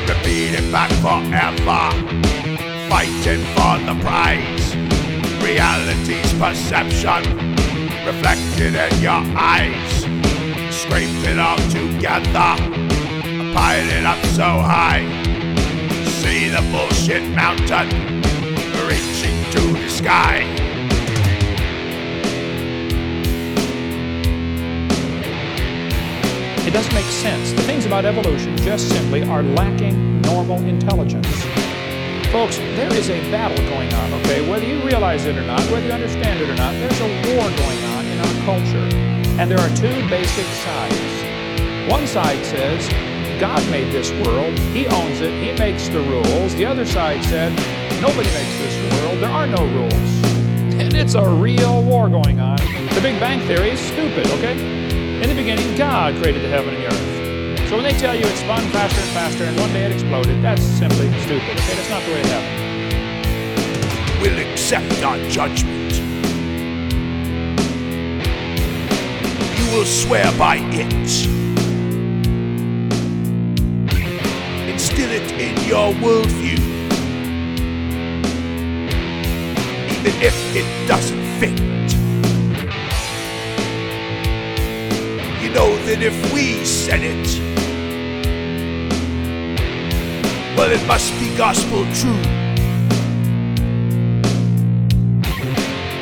Repeat 0.08 0.54
it 0.58 0.72
back 0.72 0.90
forever. 1.02 1.82
Fighting 2.88 3.44
for 3.54 3.78
the 3.86 3.96
prize. 4.02 4.76
Reality's 5.42 6.32
perception 6.34 7.50
reflected 8.04 8.74
in 8.74 9.02
your 9.02 9.22
eyes. 9.36 10.02
scrape 10.74 11.08
it 11.26 11.38
all 11.38 11.56
together, 11.68 12.56
pile 13.54 13.88
it 13.88 14.04
up 14.04 14.24
so 14.26 14.42
high. 14.42 15.04
See 16.22 16.48
the 16.48 16.62
bullshit 16.72 17.22
mountain 17.30 17.88
reaching 18.88 19.44
to 19.52 19.60
the 19.78 19.88
sky. 19.88 20.69
It 26.70 26.74
doesn't 26.74 26.94
make 26.94 27.06
sense. 27.06 27.50
The 27.50 27.62
things 27.62 27.84
about 27.84 28.04
evolution 28.04 28.56
just 28.58 28.88
simply 28.90 29.24
are 29.24 29.42
lacking 29.42 30.20
normal 30.20 30.62
intelligence. 30.62 31.26
Folks, 32.30 32.58
there 32.78 32.94
is 32.94 33.10
a 33.10 33.18
battle 33.28 33.58
going 33.68 33.92
on, 33.92 34.12
okay? 34.20 34.48
Whether 34.48 34.66
you 34.66 34.80
realize 34.84 35.24
it 35.24 35.36
or 35.36 35.44
not, 35.44 35.58
whether 35.62 35.84
you 35.84 35.92
understand 35.92 36.38
it 36.38 36.48
or 36.48 36.54
not, 36.54 36.72
there's 36.74 37.00
a 37.00 37.08
war 37.34 37.42
going 37.42 37.84
on 37.96 38.06
in 38.06 38.20
our 38.20 38.44
culture. 38.44 38.96
And 39.40 39.50
there 39.50 39.58
are 39.58 39.68
two 39.70 40.08
basic 40.08 40.46
sides. 40.62 41.90
One 41.90 42.06
side 42.06 42.46
says, 42.46 42.88
God 43.40 43.68
made 43.68 43.90
this 43.90 44.12
world, 44.24 44.56
He 44.70 44.86
owns 44.86 45.20
it, 45.20 45.32
He 45.42 45.50
makes 45.58 45.88
the 45.88 46.02
rules. 46.02 46.54
The 46.54 46.66
other 46.66 46.86
side 46.86 47.24
said, 47.24 47.50
nobody 48.00 48.30
makes 48.30 48.58
this 48.58 49.02
world, 49.02 49.18
there 49.18 49.28
are 49.28 49.48
no 49.48 49.66
rules. 49.66 49.92
And 50.80 50.94
it's 50.94 51.14
a 51.14 51.28
real 51.28 51.82
war 51.82 52.08
going 52.08 52.38
on. 52.38 52.58
The 52.94 53.00
Big 53.02 53.18
Bang 53.18 53.40
Theory 53.48 53.70
is 53.70 53.80
stupid, 53.80 54.28
okay? 54.38 54.89
In 55.20 55.28
the 55.28 55.34
beginning, 55.34 55.76
God 55.76 56.14
created 56.14 56.42
the 56.42 56.48
heaven 56.48 56.74
and 56.74 56.82
the 56.82 56.86
earth. 56.86 57.68
So 57.68 57.76
when 57.76 57.84
they 57.84 57.92
tell 57.92 58.14
you 58.14 58.24
it 58.24 58.36
spun 58.38 58.66
faster 58.70 59.00
and 59.00 59.10
faster 59.10 59.44
and 59.44 59.54
one 59.60 59.70
day 59.70 59.84
it 59.84 59.92
exploded, 59.92 60.42
that's 60.42 60.62
simply 60.62 61.12
stupid, 61.20 61.42
okay? 61.42 61.74
That's 61.76 61.90
not 61.90 62.02
the 62.04 62.10
way 62.10 62.20
it 62.20 62.26
happened. 62.26 64.22
We'll 64.22 64.38
accept 64.50 65.02
our 65.02 65.18
judgment. 65.28 65.92
You 69.58 69.76
will 69.76 69.84
swear 69.84 70.32
by 70.38 70.56
it. 70.72 71.28
Instill 74.72 75.10
it 75.10 75.30
in 75.32 75.54
your 75.68 75.92
worldview. 76.00 76.58
Even 79.90 80.14
if 80.22 80.56
it 80.56 80.88
doesn't 80.88 81.22
fit. 81.38 81.60
Know 85.54 85.76
that 85.84 86.00
if 86.00 86.32
we 86.32 86.64
said 86.64 87.00
it, 87.02 87.26
well, 90.56 90.70
it 90.70 90.86
must 90.86 91.12
be 91.18 91.36
gospel 91.36 91.84
true. 91.92 92.22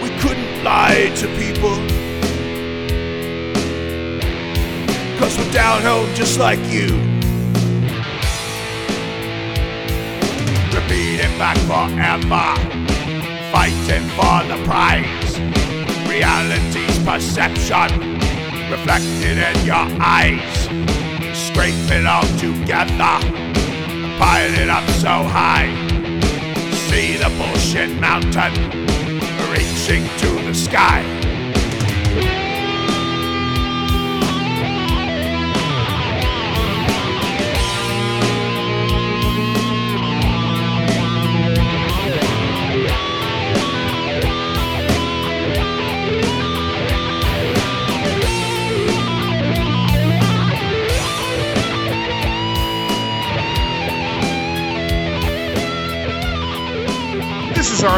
We 0.03 0.11
couldn't 0.21 0.63
lie 0.63 1.11
to 1.17 1.27
people. 1.39 1.77
Cause 5.19 5.39
we're 5.39 5.53
down 5.53 5.81
home 5.81 6.15
just 6.15 6.39
like 6.39 6.61
you. 6.69 6.89
Repeating 10.77 11.39
back 11.39 11.57
forever. 11.65 12.45
Fighting 13.51 14.07
for 14.11 14.45
the 14.47 14.63
prize. 14.67 15.41
Reality's 16.07 16.99
perception. 17.03 18.18
Reflected 18.71 19.39
in 19.39 19.67
your 19.67 19.87
eyes. 19.99 20.69
Scrape 21.33 21.75
it 21.91 22.07
all 22.07 22.23
together. 22.37 23.19
Pile 24.19 24.55
it 24.55 24.69
up 24.69 24.87
so 24.91 25.09
high. 25.09 25.69
See 26.89 27.17
the 27.17 27.31
bullshit 27.39 27.99
mountain 27.99 28.53
reaching 29.51 30.05
to 30.19 30.47
the 30.47 30.55
sky. 30.55 31.18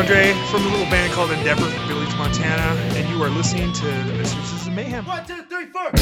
Andre 0.00 0.32
from 0.50 0.64
a 0.64 0.70
little 0.70 0.86
band 0.86 1.12
called 1.12 1.30
Endeavor 1.30 1.66
from 1.66 1.86
Billings, 1.86 2.16
Montana, 2.16 2.74
and 2.96 3.06
you 3.10 3.22
are 3.22 3.28
listening 3.28 3.70
to 3.70 3.84
the 3.84 4.14
Mistresses 4.16 4.66
of 4.66 4.72
Mayhem. 4.72 5.04
One, 5.04 5.26
two, 5.26 5.42
three, 5.42 5.66
four. 5.66 5.92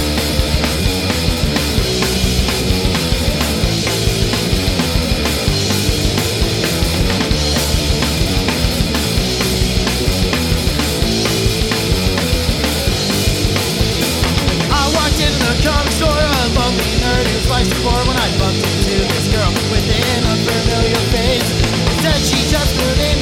I 14.71 14.85
walked 14.95 15.19
into 15.19 15.43
the 15.43 15.59
comic 15.67 15.91
store, 15.99 16.15
a 16.15 16.47
lonely 16.55 16.87
nerd 17.03 17.27
who 17.27 17.39
sliced 17.51 17.71
the 17.71 17.77
floor 17.83 17.99
when 18.07 18.17
I 18.17 18.31
bumped 18.39 18.63
into 18.63 18.95
this 19.11 19.27
girl 19.27 19.51
with 19.75 19.91
an 19.91 20.23
unfamiliar 20.23 21.03
face. 21.11 21.51
Said 21.99 22.23
she 22.23 22.49
just 22.49 22.79
moved 22.79 23.01
into 23.01 23.18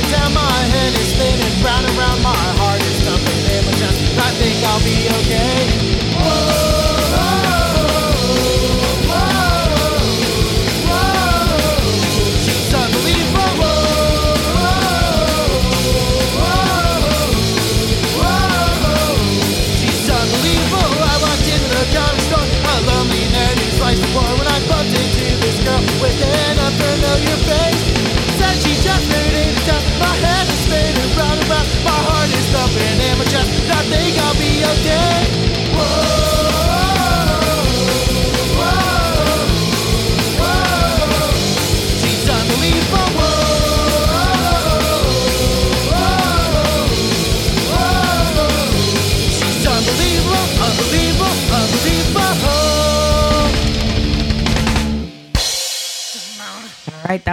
round 1.67 1.85
and 1.85 1.99
round, 1.99 2.23
my 2.23 2.33
heart 2.63 2.81
is 2.81 3.01
thumping 3.03 3.43
in 3.51 3.65
my 3.67 3.73
chest. 3.73 3.99
I 4.19 4.31
think 4.39 4.57
I'll 4.65 4.85
be 4.85 5.09
okay. 5.19 5.86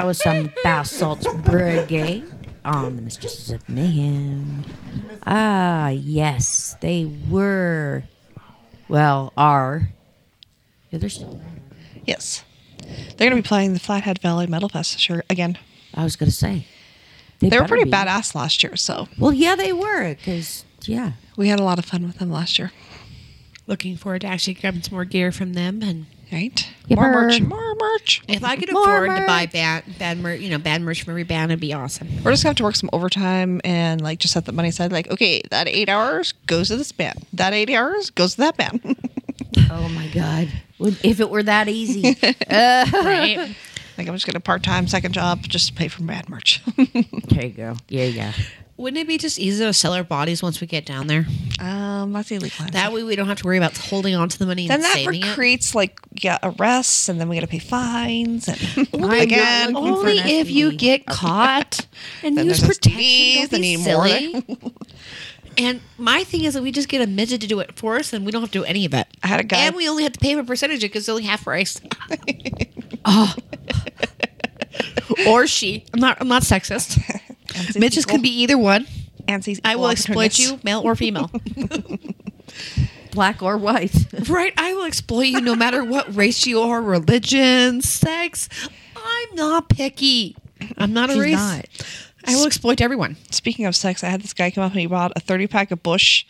That 0.03 0.07
was 0.07 0.21
some 0.21 0.51
Bath 0.65 0.87
Salts 0.87 1.25
Brigade 1.45 2.25
on 2.65 2.97
the 2.97 3.01
Mistresses 3.03 3.51
of 3.51 3.69
Mayhem. 3.69 4.65
Ah, 5.25 5.87
yes, 5.87 6.75
they 6.81 7.05
were. 7.29 8.03
Well, 8.89 9.31
are. 9.37 9.93
Yeah, 10.91 10.99
they're 10.99 11.07
still 11.07 11.29
around. 11.29 11.61
Yes. 12.03 12.43
They're 13.15 13.29
going 13.29 13.41
to 13.41 13.41
be 13.41 13.47
playing 13.47 13.71
the 13.71 13.79
Flathead 13.79 14.19
Valley 14.19 14.45
Metal 14.45 14.67
Fest 14.67 14.91
this 14.91 15.07
year 15.07 15.23
again. 15.29 15.57
I 15.93 16.03
was 16.03 16.17
going 16.17 16.29
to 16.29 16.35
say. 16.35 16.67
They, 17.39 17.57
were 17.57 17.65
pretty 17.65 17.85
be. 17.85 17.91
badass 17.91 18.35
last 18.35 18.61
year, 18.61 18.75
so. 18.75 19.07
Well, 19.17 19.31
yeah, 19.31 19.55
they 19.55 19.71
were, 19.71 20.15
because, 20.15 20.65
yeah. 20.81 21.13
We 21.37 21.47
had 21.47 21.61
a 21.61 21.63
lot 21.63 21.79
of 21.79 21.85
fun 21.85 22.05
with 22.05 22.17
them 22.17 22.29
last 22.29 22.59
year. 22.59 22.73
Looking 23.67 23.95
forward 23.95 24.19
to 24.19 24.27
actually 24.27 24.55
grabbing 24.55 24.81
some 24.81 24.95
more 24.95 25.05
gear 25.05 25.31
from 25.31 25.53
them 25.53 25.81
and 25.81 26.07
right. 26.33 26.69
More 26.89 27.11
merch, 27.11 27.41
more 27.41 27.75
merch. 27.75 28.21
If 28.27 28.43
I 28.43 28.55
could 28.57 28.71
More 28.73 28.83
afford 29.05 29.17
to 29.19 29.25
buy 29.25 29.45
bad 29.45 29.83
bad 29.97 30.17
merch, 30.17 30.41
you 30.41 30.49
know, 30.49 30.57
bad 30.57 30.81
merch 30.81 31.03
from 31.03 31.11
every 31.11 31.23
band, 31.23 31.51
it'd 31.51 31.59
be 31.61 31.73
awesome. 31.73 32.07
We're 32.23 32.31
just 32.31 32.43
gonna 32.43 32.51
have 32.51 32.57
to 32.57 32.63
work 32.63 32.75
some 32.75 32.89
overtime 32.91 33.61
and 33.63 34.01
like 34.01 34.19
just 34.19 34.33
set 34.33 34.45
the 34.45 34.51
money 34.51 34.69
aside. 34.69 34.91
Like, 34.91 35.09
okay, 35.09 35.41
that 35.51 35.67
eight 35.67 35.87
hours 35.89 36.33
goes 36.47 36.67
to 36.69 36.75
this 36.77 36.91
band. 36.91 37.25
That 37.33 37.53
eight 37.53 37.69
hours 37.69 38.09
goes 38.09 38.31
to 38.35 38.41
that 38.41 38.57
band. 38.57 38.81
Oh, 39.69 39.87
my 39.89 40.07
God. 40.07 40.49
If 40.79 41.19
it 41.19 41.29
were 41.29 41.43
that 41.43 41.67
easy. 41.67 42.15
Uh, 42.49 42.85
Right? 42.93 43.37
like 43.97 44.07
I'm 44.07 44.13
just 44.15 44.25
gonna 44.25 44.39
part 44.39 44.63
time 44.63 44.87
second 44.87 45.13
job 45.13 45.43
just 45.43 45.67
to 45.69 45.73
pay 45.73 45.87
for 45.87 46.01
bad 46.03 46.27
merch. 46.29 46.61
there 47.29 47.45
you 47.45 47.49
go. 47.49 47.75
Yeah, 47.87 48.05
yeah. 48.05 48.33
Wouldn't 48.75 48.99
it 48.99 49.07
be 49.07 49.17
just 49.19 49.37
easier 49.39 49.67
to 49.67 49.73
sell 49.73 49.93
our 49.93 50.03
bodies 50.03 50.41
once 50.41 50.59
we 50.59 50.65
get 50.67 50.85
down 50.85 51.07
there? 51.07 51.25
um, 51.59 52.11
that's 52.11 52.31
illegal. 52.31 52.65
That 52.71 52.91
way 52.91 53.03
we 53.03 53.15
don't 53.15 53.27
have 53.27 53.37
to 53.39 53.45
worry 53.45 53.57
about 53.57 53.77
holding 53.77 54.15
on 54.15 54.29
to 54.29 54.39
the 54.39 54.45
money 54.47 54.67
then 54.67 54.75
and 54.77 54.83
that 54.83 54.93
saving 54.93 55.21
it. 55.23 55.35
creates 55.35 55.73
like 55.75 55.99
yeah 56.21 56.37
arrests 56.43 57.07
and 57.07 57.19
then 57.21 57.29
we 57.29 57.35
got 57.35 57.41
to 57.41 57.47
pay 57.47 57.59
fines 57.59 58.47
and 58.49 58.93
not 58.99 59.21
again. 59.21 59.75
Only 59.75 60.17
if 60.17 60.49
you 60.49 60.71
get 60.75 61.05
caught 61.05 61.85
and 62.23 62.35
Then 62.37 62.47
use 62.47 62.59
there's 62.61 62.77
protection. 62.77 62.99
STDs, 63.01 63.35
Don't 63.35 63.51
they 63.51 63.57
be 63.57 63.61
need 63.61 63.77
more. 63.85 64.07
silly. 64.07 64.59
And 65.55 65.81
my 65.99 66.23
thing 66.23 66.43
is 66.45 66.55
that 66.55 66.63
we 66.63 66.71
just 66.71 66.89
get 66.89 67.01
a 67.01 67.05
midget 67.07 67.41
to 67.41 67.47
do 67.47 67.59
it 67.59 67.77
for 67.77 67.97
us, 67.97 68.11
and 68.11 68.25
we 68.25 68.31
don't 68.31 68.41
have 68.41 68.49
to 68.51 68.57
do 68.59 68.63
any 68.65 68.85
of 68.85 68.93
it. 68.95 69.05
I 69.21 69.27
had 69.27 69.39
a 69.39 69.43
guy. 69.43 69.59
And 69.59 69.75
we 69.75 69.87
only 69.87 70.01
have 70.01 70.13
to 70.13 70.19
pay 70.19 70.31
him 70.31 70.39
a 70.39 70.43
percentage 70.43 70.81
because 70.81 71.03
it's 71.03 71.09
only 71.09 71.21
half 71.25 71.43
price. 71.43 71.79
oh. 73.05 73.35
or 75.27 75.45
she. 75.45 75.85
I'm 75.93 75.99
not. 75.99 76.17
I'm 76.19 76.27
not 76.27 76.41
sexist. 76.41 76.99
Midgets 77.75 78.05
can 78.05 78.21
be 78.21 78.29
either 78.41 78.57
one. 78.57 78.85
Ansie's 79.27 79.61
I 79.63 79.75
will 79.75 79.89
exploit 79.89 80.37
you, 80.37 80.59
male 80.63 80.81
or 80.81 80.95
female. 80.95 81.31
Black 83.11 83.43
or 83.43 83.57
white. 83.57 83.95
right? 84.27 84.53
I 84.57 84.73
will 84.73 84.85
exploit 84.85 85.27
you 85.27 85.39
no 85.41 85.55
matter 85.55 85.83
what 85.83 86.13
race 86.15 86.45
you 86.47 86.59
are, 86.61 86.81
religion, 86.81 87.81
sex. 87.81 88.49
I'm 88.95 89.35
not 89.35 89.69
picky. 89.69 90.35
I'm 90.77 90.93
not 90.93 91.09
a 91.09 91.13
She's 91.13 91.21
race. 91.21 91.35
not. 91.35 91.65
I 92.25 92.35
will 92.35 92.45
exploit 92.47 92.81
everyone. 92.81 93.17
Speaking 93.31 93.65
of 93.65 93.75
sex, 93.75 94.03
I 94.03 94.07
had 94.07 94.21
this 94.21 94.33
guy 94.33 94.49
come 94.49 94.63
up 94.63 94.71
and 94.71 94.81
he 94.81 94.87
bought 94.87 95.11
a 95.15 95.19
30 95.19 95.47
pack 95.47 95.71
of 95.71 95.83
Busch 95.83 96.25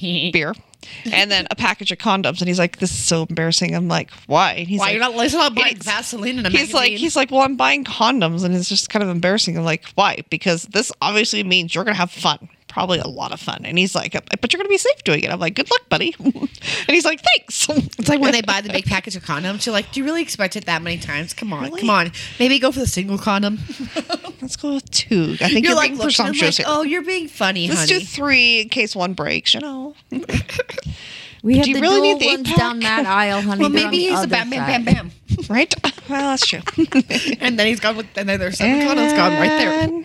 beer 0.00 0.54
and 1.12 1.30
then 1.30 1.46
a 1.50 1.56
package 1.56 1.90
of 1.92 1.98
condoms. 1.98 2.40
And 2.40 2.48
he's 2.48 2.58
like, 2.58 2.78
This 2.78 2.90
is 2.90 3.02
so 3.04 3.26
embarrassing. 3.28 3.74
I'm 3.74 3.88
like, 3.88 4.10
Why? 4.26 4.52
And 4.52 4.68
he's 4.68 4.78
Why 4.80 4.86
like, 4.86 4.92
you're 4.94 5.02
not 5.02 5.14
to 5.50 5.60
buying 5.60 5.76
"It's- 5.76 5.84
Vaseline 5.86 6.38
in 6.38 6.46
a 6.46 6.50
He's 6.50 6.72
like, 6.74 6.92
he's 6.92 7.16
like, 7.16 7.30
well, 7.30 7.40
I'm 7.42 7.56
buying 7.56 7.84
condoms, 7.84 8.44
and 8.44 8.54
it's 8.54 8.68
just 8.68 8.90
kind 8.90 9.02
of 9.02 9.08
embarrassing. 9.08 9.56
I'm 9.58 9.64
like, 9.64 9.84
why? 9.94 10.22
Because 10.30 10.62
this 10.64 10.90
obviously 11.02 11.42
means 11.44 11.74
you're 11.74 11.84
gonna 11.84 11.96
have 11.96 12.10
fun, 12.10 12.48
probably 12.68 12.98
a 12.98 13.06
lot 13.06 13.32
of 13.32 13.40
fun. 13.40 13.62
And 13.64 13.78
he's 13.78 13.94
like, 13.94 14.12
but 14.12 14.52
you're 14.52 14.58
gonna 14.58 14.68
be 14.68 14.78
safe 14.78 15.02
doing 15.04 15.22
it. 15.22 15.30
I'm 15.30 15.40
like, 15.40 15.54
good 15.54 15.70
luck, 15.70 15.88
buddy. 15.88 16.14
and 16.20 16.48
he's 16.88 17.04
like, 17.04 17.20
thanks. 17.20 17.68
It's 17.98 18.08
like 18.08 18.20
when 18.20 18.32
they 18.32 18.42
buy 18.46 18.60
the 18.60 18.70
big 18.70 18.84
package 18.86 19.16
of 19.16 19.24
condoms. 19.24 19.66
You're 19.66 19.72
like, 19.72 19.90
do 19.92 20.00
you 20.00 20.04
really 20.04 20.22
expect 20.22 20.56
it 20.56 20.66
that 20.66 20.82
many 20.82 20.98
times? 20.98 21.34
Come 21.34 21.52
on, 21.52 21.70
come 21.76 21.90
on. 21.90 22.12
Maybe 22.38 22.58
go 22.58 22.70
for 22.72 22.80
the 22.80 22.86
single 22.86 23.18
condom. 23.18 23.58
Let's 24.40 24.56
go 24.56 24.74
with 24.74 24.90
two. 24.90 25.36
I 25.40 25.48
think 25.48 25.52
you're 25.64 25.70
you're, 25.70 25.74
like, 25.74 25.90
being 25.92 26.02
presumptuous 26.02 26.58
like, 26.58 26.68
oh, 26.68 26.82
you're 26.82 27.02
being 27.02 27.28
funny, 27.28 27.68
Let's 27.68 27.90
honey. 27.90 28.00
do 28.00 28.04
three 28.06 28.60
in 28.62 28.68
case 28.68 28.94
one 28.94 29.14
breaks. 29.14 29.54
You 29.54 29.60
know. 29.60 29.94
We 31.42 31.52
Do 31.54 31.58
have 31.60 31.68
you 31.68 31.74
the 31.76 31.80
really 31.80 32.00
dual 32.00 32.18
need 32.18 32.20
the 32.20 32.26
ones 32.36 32.50
eight 32.50 32.56
down 32.56 32.80
that 32.80 33.06
aisle, 33.06 33.42
honey. 33.42 33.60
well, 33.60 33.70
maybe 33.70 33.98
he's 33.98 34.22
a 34.22 34.26
bam, 34.26 34.50
bam, 34.50 34.66
bam, 34.66 34.84
bam. 34.84 35.10
right? 35.48 35.72
Well, 36.08 36.30
that's 36.30 36.46
true. 36.46 36.60
and 37.40 37.58
then 37.58 37.66
he's 37.66 37.80
gone 37.80 37.96
with, 37.96 38.06
and 38.16 38.28
then 38.28 38.40
there's 38.40 38.58
seven 38.58 38.86
condoms 38.88 39.14
gone 39.16 39.32
right 39.34 40.04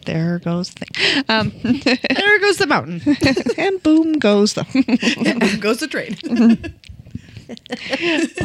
And 0.00 0.16
there 0.16 0.38
goes 0.38 0.70
the 0.70 0.84
thing. 0.84 1.24
Um, 1.28 1.52
there 1.62 2.40
goes 2.40 2.56
the 2.56 2.66
mountain. 2.66 3.02
and 3.58 3.82
boom 3.82 4.18
goes 4.18 4.54
the. 4.54 4.66
and 5.28 5.40
boom 5.40 5.60
goes 5.60 5.78
the 5.80 5.88
train. 5.88 6.16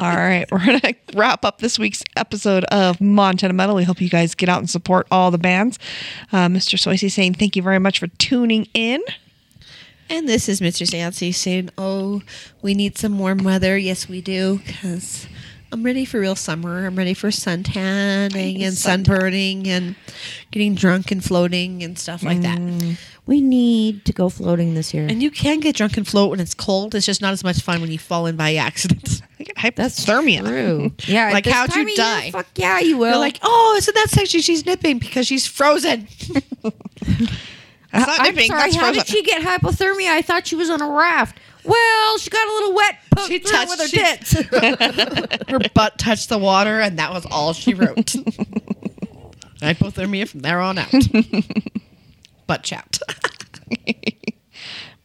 All 0.01 0.15
right, 0.15 0.45
we're 0.51 0.65
gonna 0.65 0.95
wrap 1.13 1.45
up 1.45 1.59
this 1.59 1.77
week's 1.77 2.03
episode 2.15 2.63
of 2.65 2.99
Montana 2.99 3.53
Metal. 3.53 3.75
We 3.75 3.83
hope 3.83 4.01
you 4.01 4.09
guys 4.09 4.33
get 4.33 4.49
out 4.49 4.59
and 4.59 4.69
support 4.69 5.07
all 5.11 5.29
the 5.29 5.37
bands. 5.37 5.77
Uh, 6.31 6.47
Mr. 6.47 6.75
Swayze 6.75 7.11
saying 7.11 7.35
thank 7.35 7.55
you 7.55 7.61
very 7.61 7.79
much 7.79 7.99
for 7.99 8.07
tuning 8.07 8.67
in. 8.73 9.01
And 10.09 10.27
this 10.27 10.49
is 10.49 10.59
Mr. 10.59 10.87
Sancy 10.87 11.33
saying, 11.33 11.69
"Oh, 11.77 12.21
we 12.61 12.73
need 12.73 12.97
some 12.97 13.19
warm 13.19 13.39
weather. 13.39 13.77
Yes, 13.77 14.09
we 14.09 14.21
do, 14.21 14.61
because 14.65 15.27
I'm 15.75 15.83
ready 15.83 16.05
for 16.05 16.21
real 16.21 16.37
summer. 16.37 16.85
I'm 16.85 16.95
ready 16.95 17.13
for 17.13 17.31
sun 17.31 17.63
tanning 17.63 18.63
and 18.63 18.77
sunburning 18.77 19.67
and 19.67 19.95
getting 20.49 20.73
drunk 20.73 21.11
and 21.11 21.21
floating 21.21 21.83
and 21.83 21.99
stuff 21.99 22.23
like 22.23 22.39
that. 22.43 22.57
Mm. 22.59 22.97
We 23.25 23.41
need 23.41 24.05
to 24.05 24.13
go 24.13 24.29
floating 24.29 24.73
this 24.73 24.93
year. 24.93 25.05
And 25.05 25.21
you 25.21 25.29
can 25.29 25.59
get 25.59 25.75
drunk 25.75 25.97
and 25.97 26.07
float 26.07 26.29
when 26.29 26.39
it's 26.39 26.53
cold. 26.53 26.95
It's 26.95 27.05
just 27.05 27.21
not 27.21 27.33
as 27.33 27.43
much 27.43 27.59
fun 27.59 27.81
when 27.81 27.91
you 27.91 27.99
fall 27.99 28.25
in 28.25 28.37
by 28.37 28.55
accident. 28.55 29.21
Hypothermia. 29.57 30.47
True. 30.47 30.93
Yeah. 31.13 31.31
like 31.33 31.45
how'd 31.45 31.75
you 31.75 31.93
die? 31.93 32.23
year, 32.23 32.31
fuck 32.31 32.47
yeah, 32.55 32.79
you 32.79 32.95
will. 32.97 33.09
You're 33.09 33.17
like, 33.17 33.39
oh, 33.41 33.75
isn't 33.77 33.93
that 33.95 34.09
sexy? 34.11 34.39
She's 34.39 34.65
nipping 34.65 34.99
because 34.99 35.27
she's 35.27 35.45
frozen. 35.45 36.07
That's 37.91 38.07
uh, 38.07 38.11
not 38.11 38.19
I'm 38.21 38.33
nipping, 38.33 38.47
sorry. 38.47 38.61
that's 38.61 38.75
How 38.77 38.91
did 38.93 39.05
frozen. 39.05 39.13
she 39.13 39.23
get 39.23 39.41
hypothermia? 39.41 40.07
I 40.09 40.21
thought 40.21 40.47
she 40.47 40.55
was 40.55 40.69
on 40.69 40.81
a 40.81 40.89
raft. 40.89 41.37
Well, 41.65 42.17
she 42.17 42.29
got 42.29 42.47
a 42.47 42.51
little 42.53 42.73
wet. 42.75 42.97
She 43.27 43.39
touched 43.39 43.69
with 43.71 43.79
her 43.79 43.87
she- 43.87 43.97
tits. 43.97 44.33
Her 45.49 45.59
butt 45.73 45.97
touched 45.97 46.29
the 46.29 46.37
water, 46.37 46.79
and 46.79 46.99
that 46.99 47.11
was 47.11 47.25
all 47.25 47.53
she 47.53 47.73
wrote. 47.73 48.15
Hypothermia 49.61 50.27
from 50.27 50.41
there 50.41 50.59
on 50.59 50.77
out. 50.77 50.91
butt 52.47 52.63
chat. 52.63 52.99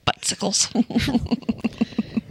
Buttsicles. 0.06 0.70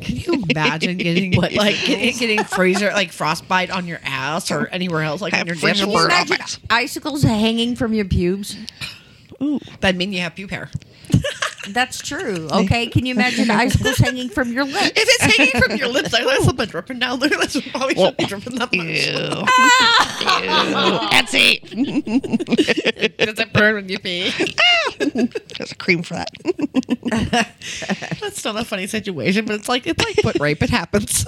Can 0.02 0.16
you 0.16 0.44
imagine 0.50 0.98
getting 0.98 1.34
like 1.34 1.52
getting, 1.86 2.18
getting 2.18 2.44
freezer 2.44 2.92
like 2.92 3.12
frostbite 3.12 3.70
on 3.70 3.88
your 3.88 4.00
ass 4.04 4.52
or 4.52 4.68
anywhere 4.68 5.04
else 5.04 5.22
like 5.22 5.34
on 5.34 5.46
your 5.48 5.56
freezer 5.56 5.86
nipples? 5.86 6.04
burn 6.04 6.12
Imagine 6.12 6.38
icicles 6.70 7.24
hanging 7.24 7.76
from 7.76 7.94
your 7.94 8.06
pubes. 8.06 8.56
Ooh, 9.42 9.60
That'd 9.80 9.98
mean 9.98 10.12
you 10.12 10.22
have 10.22 10.36
pube 10.36 10.50
hair. 10.52 10.70
That's 11.74 12.02
true. 12.02 12.48
Okay, 12.52 12.88
can 12.88 13.06
you 13.06 13.14
imagine 13.14 13.50
icicles 13.52 13.98
hanging 14.00 14.30
from 14.30 14.52
your 14.52 14.66
lips? 14.66 14.92
If 14.96 15.04
it's 15.08 15.36
hanging 15.36 15.62
from 15.62 15.78
your 15.78 15.88
lips, 15.88 16.14
I 16.14 16.20
like 16.24 16.36
there's 16.36 16.46
something 16.46 16.68
dripping 16.68 17.00
down 17.00 17.20
there. 17.20 17.30
That's 17.30 17.60
probably 17.70 17.96
should 17.96 18.18
be 18.18 18.26
dripping 18.26 18.56
that 18.56 18.74
much. 18.74 18.88
Etsy. 21.14 21.60
Does 23.18 23.40
it 23.40 23.54
burn 23.54 23.76
when 23.76 23.90
you 23.90 24.00
pee? 24.00 24.32
Ah! 24.40 24.94
There's 25.58 25.72
a 25.72 25.76
cream 25.76 26.04
for 26.04 26.16
that. 26.16 26.30
That's 28.22 28.44
not 28.46 28.60
a 28.60 28.66
funny 28.66 28.88
situation, 28.88 29.46
but 29.46 29.56
it's 29.56 29.70
like 29.70 29.86
it's 29.88 30.04
like 30.04 30.16
foot 30.18 30.40
rape. 30.40 30.62
It 30.64 30.70
happens. 30.70 31.26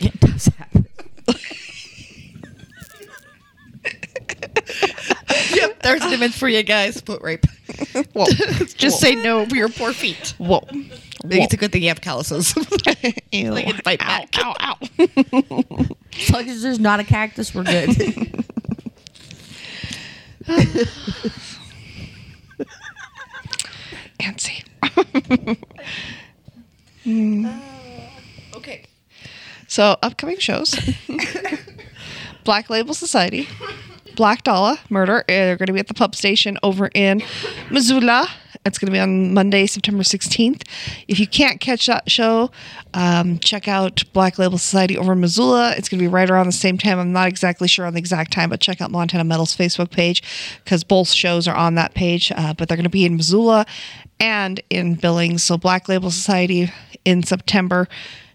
It 0.00 0.18
does 0.20 0.46
happen. 0.46 0.86
Yep, 5.52 5.82
there's 5.82 6.02
an 6.02 6.12
image 6.12 6.36
for 6.36 6.48
you 6.48 6.62
guys. 6.62 7.00
Foot 7.00 7.22
rape. 7.22 7.46
Whoa. 8.12 8.26
Just 8.76 9.00
say 9.00 9.14
no 9.14 9.46
for 9.46 9.56
your 9.56 9.68
poor 9.68 9.92
feet. 9.92 10.34
Whoa. 10.38 10.64
Maybe 11.24 11.42
it's 11.42 11.54
a 11.54 11.56
good 11.56 11.72
thing 11.72 11.82
you 11.82 11.88
have 11.88 12.00
calluses. 12.00 12.54
Ew. 13.32 13.54
They 13.54 13.62
can 13.64 13.76
fight 13.78 14.00
ow, 14.02 14.06
back. 14.06 14.28
ow, 14.38 14.54
ow. 14.60 14.76
As 16.18 16.30
long 16.30 16.48
as 16.48 16.62
there's 16.62 16.78
not 16.78 17.00
a 17.00 17.04
cactus, 17.04 17.54
we're 17.54 17.64
good. 17.64 17.88
Antsy. 24.20 24.62
Hmm. 27.04 27.46
Uh, 27.46 28.56
okay. 28.56 28.84
So, 29.68 29.96
upcoming 30.02 30.38
shows 30.38 30.74
Black 32.44 32.70
Label 32.70 32.94
Society, 32.94 33.48
Black 34.16 34.42
Dahlia 34.42 34.78
Murder. 34.90 35.18
uh, 35.20 35.22
They're 35.28 35.56
going 35.56 35.66
to 35.68 35.72
be 35.72 35.78
at 35.78 35.86
the 35.88 35.94
pub 35.94 36.14
station 36.16 36.58
over 36.62 36.90
in 36.94 37.22
Missoula. 37.70 38.28
It's 38.64 38.78
going 38.78 38.86
to 38.86 38.92
be 38.92 38.98
on 38.98 39.32
Monday, 39.32 39.66
September 39.66 40.02
16th. 40.02 40.62
If 41.06 41.20
you 41.20 41.26
can't 41.28 41.60
catch 41.60 41.86
that 41.86 42.10
show, 42.10 42.50
um, 42.94 43.38
check 43.38 43.68
out 43.68 44.02
Black 44.12 44.38
Label 44.40 44.58
Society 44.58 44.98
over 44.98 45.12
in 45.12 45.20
Missoula. 45.20 45.74
It's 45.76 45.88
going 45.88 45.98
to 46.00 46.02
be 46.02 46.08
right 46.08 46.28
around 46.28 46.46
the 46.46 46.52
same 46.52 46.76
time. 46.76 46.98
I'm 46.98 47.12
not 47.12 47.28
exactly 47.28 47.68
sure 47.68 47.86
on 47.86 47.92
the 47.92 48.00
exact 48.00 48.32
time, 48.32 48.50
but 48.50 48.60
check 48.60 48.80
out 48.80 48.90
Montana 48.90 49.22
Metal's 49.22 49.56
Facebook 49.56 49.90
page 49.92 50.22
because 50.64 50.82
both 50.82 51.10
shows 51.10 51.46
are 51.46 51.54
on 51.54 51.76
that 51.76 51.94
page. 51.94 52.32
Uh, 52.34 52.54
but 52.54 52.68
they're 52.68 52.76
going 52.76 52.82
to 52.84 52.90
be 52.90 53.04
in 53.04 53.16
Missoula 53.16 53.66
and 54.18 54.60
in 54.70 54.94
Billings. 54.96 55.44
So, 55.44 55.56
Black 55.56 55.88
Label 55.88 56.10
Society 56.10 56.72
in 57.04 57.22
September. 57.22 57.86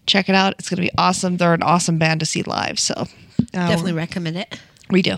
Check 0.06 0.28
it 0.30 0.34
out. 0.34 0.54
It's 0.58 0.70
going 0.70 0.76
to 0.76 0.82
be 0.82 0.90
awesome. 0.96 1.36
They're 1.36 1.52
an 1.52 1.62
awesome 1.62 1.98
band 1.98 2.20
to 2.20 2.26
see 2.26 2.42
live. 2.42 2.78
So, 2.78 2.94
uh, 2.94 3.06
Definitely 3.52 3.92
recommend 3.92 4.38
it. 4.38 4.58
We 4.92 5.02
do. 5.02 5.12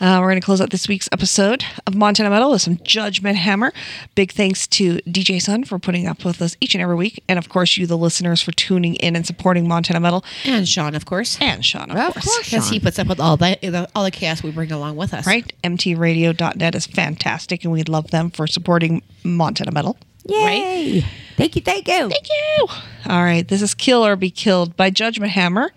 Uh, 0.00 0.18
we're 0.20 0.28
going 0.28 0.40
to 0.40 0.44
close 0.44 0.60
out 0.60 0.70
this 0.70 0.88
week's 0.88 1.08
episode 1.12 1.64
of 1.86 1.94
Montana 1.94 2.30
Metal 2.30 2.50
with 2.50 2.62
some 2.62 2.78
Judgment 2.82 3.36
Hammer. 3.38 3.72
Big 4.14 4.32
thanks 4.32 4.66
to 4.68 4.96
DJ 5.08 5.40
Sun 5.40 5.64
for 5.64 5.78
putting 5.78 6.06
up 6.06 6.24
with 6.24 6.42
us 6.42 6.56
each 6.60 6.74
and 6.74 6.82
every 6.82 6.96
week. 6.96 7.22
And 7.28 7.38
of 7.38 7.48
course, 7.48 7.76
you, 7.76 7.86
the 7.86 7.96
listeners, 7.96 8.42
for 8.42 8.52
tuning 8.52 8.94
in 8.96 9.16
and 9.16 9.26
supporting 9.26 9.66
Montana 9.68 10.00
Metal. 10.00 10.24
And 10.44 10.68
Sean, 10.68 10.94
of 10.94 11.06
course. 11.06 11.38
And 11.40 11.64
Sean, 11.64 11.90
of, 11.90 11.96
Of 11.96 12.14
course. 12.14 12.24
course. 12.26 12.44
Because 12.50 12.68
he 12.68 12.80
puts 12.80 12.98
up 12.98 13.06
with 13.06 13.20
all 13.20 13.36
the, 13.36 13.58
the 13.62 13.88
all 13.94 14.04
the 14.04 14.10
chaos 14.10 14.42
we 14.42 14.50
bring 14.50 14.72
along 14.72 14.96
with 14.96 15.14
us. 15.14 15.26
Right? 15.26 15.50
MTRadio.net 15.62 16.74
is 16.74 16.86
fantastic, 16.86 17.64
and 17.64 17.72
we 17.72 17.82
love 17.84 18.10
them 18.10 18.30
for 18.30 18.46
supporting 18.46 19.02
Montana 19.22 19.70
Metal. 19.72 19.96
Yay! 20.26 21.04
Thank 21.36 21.54
you, 21.56 21.62
thank 21.62 21.86
you. 21.86 22.08
Thank 22.08 22.28
you. 22.28 22.66
All 23.06 23.22
right. 23.22 23.46
This 23.46 23.60
is 23.60 23.74
Kill 23.74 24.04
or 24.06 24.16
Be 24.16 24.30
Killed 24.30 24.76
by 24.76 24.88
Judgment 24.88 25.32
Hammer. 25.32 25.70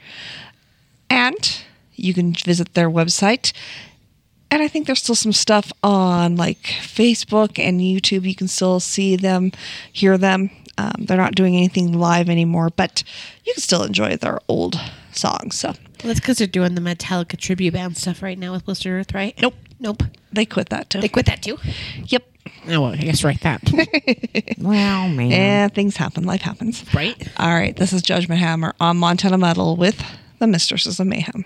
And 1.09 1.61
you 1.97 2.13
can 2.13 2.33
visit 2.33 2.73
their 2.73 2.89
website. 2.89 3.51
And 4.49 4.63
I 4.63 4.69
think 4.69 4.87
there's 4.87 4.99
still 5.03 5.15
some 5.15 5.33
stuff 5.33 5.73
on 5.83 6.37
like 6.37 6.61
Facebook 6.61 7.59
and 7.59 7.81
YouTube. 7.81 8.23
You 8.23 8.35
can 8.35 8.47
still 8.47 8.79
see 8.79 9.15
them, 9.17 9.51
hear 9.91 10.17
them. 10.17 10.49
Um, 10.77 10.93
they're 10.99 11.17
not 11.17 11.35
doing 11.35 11.55
anything 11.57 11.91
live 11.91 12.29
anymore, 12.29 12.69
but 12.69 13.03
you 13.43 13.53
can 13.53 13.61
still 13.61 13.83
enjoy 13.83 14.15
their 14.15 14.39
old 14.47 14.79
songs. 15.11 15.59
So 15.59 15.69
Well, 15.69 15.77
that's 16.03 16.19
because 16.21 16.37
they're 16.37 16.47
doing 16.47 16.75
the 16.75 16.81
Metallica 16.81 17.35
tribute 17.37 17.73
band 17.73 17.97
stuff 17.97 18.21
right 18.21 18.37
now 18.37 18.53
with 18.53 18.63
Blistered 18.65 18.93
Earth, 18.93 19.13
right? 19.13 19.33
Nope. 19.41 19.55
Nope. 19.79 20.03
they 20.31 20.45
quit 20.45 20.69
that 20.69 20.89
too. 20.89 21.01
They 21.01 21.09
quit 21.09 21.25
that 21.25 21.41
too? 21.43 21.57
Yep. 22.05 22.23
Oh, 22.69 22.81
well, 22.81 22.85
I 22.93 22.97
guess 22.97 23.23
right 23.23 23.39
that. 23.41 23.61
Well, 24.59 25.09
man. 25.09 25.29
Yeah, 25.29 25.67
things 25.67 25.97
happen. 25.97 26.23
Life 26.23 26.41
happens. 26.41 26.83
right? 26.93 27.15
All 27.37 27.53
right. 27.53 27.75
This 27.75 27.91
is 27.93 28.01
Judgment 28.01 28.39
Hammer 28.39 28.73
on 28.79 28.97
Montana 28.97 29.37
Metal 29.37 29.75
with 29.75 30.01
the 30.39 30.47
Mistresses 30.47 30.99
of 30.99 31.07
Mayhem. 31.07 31.45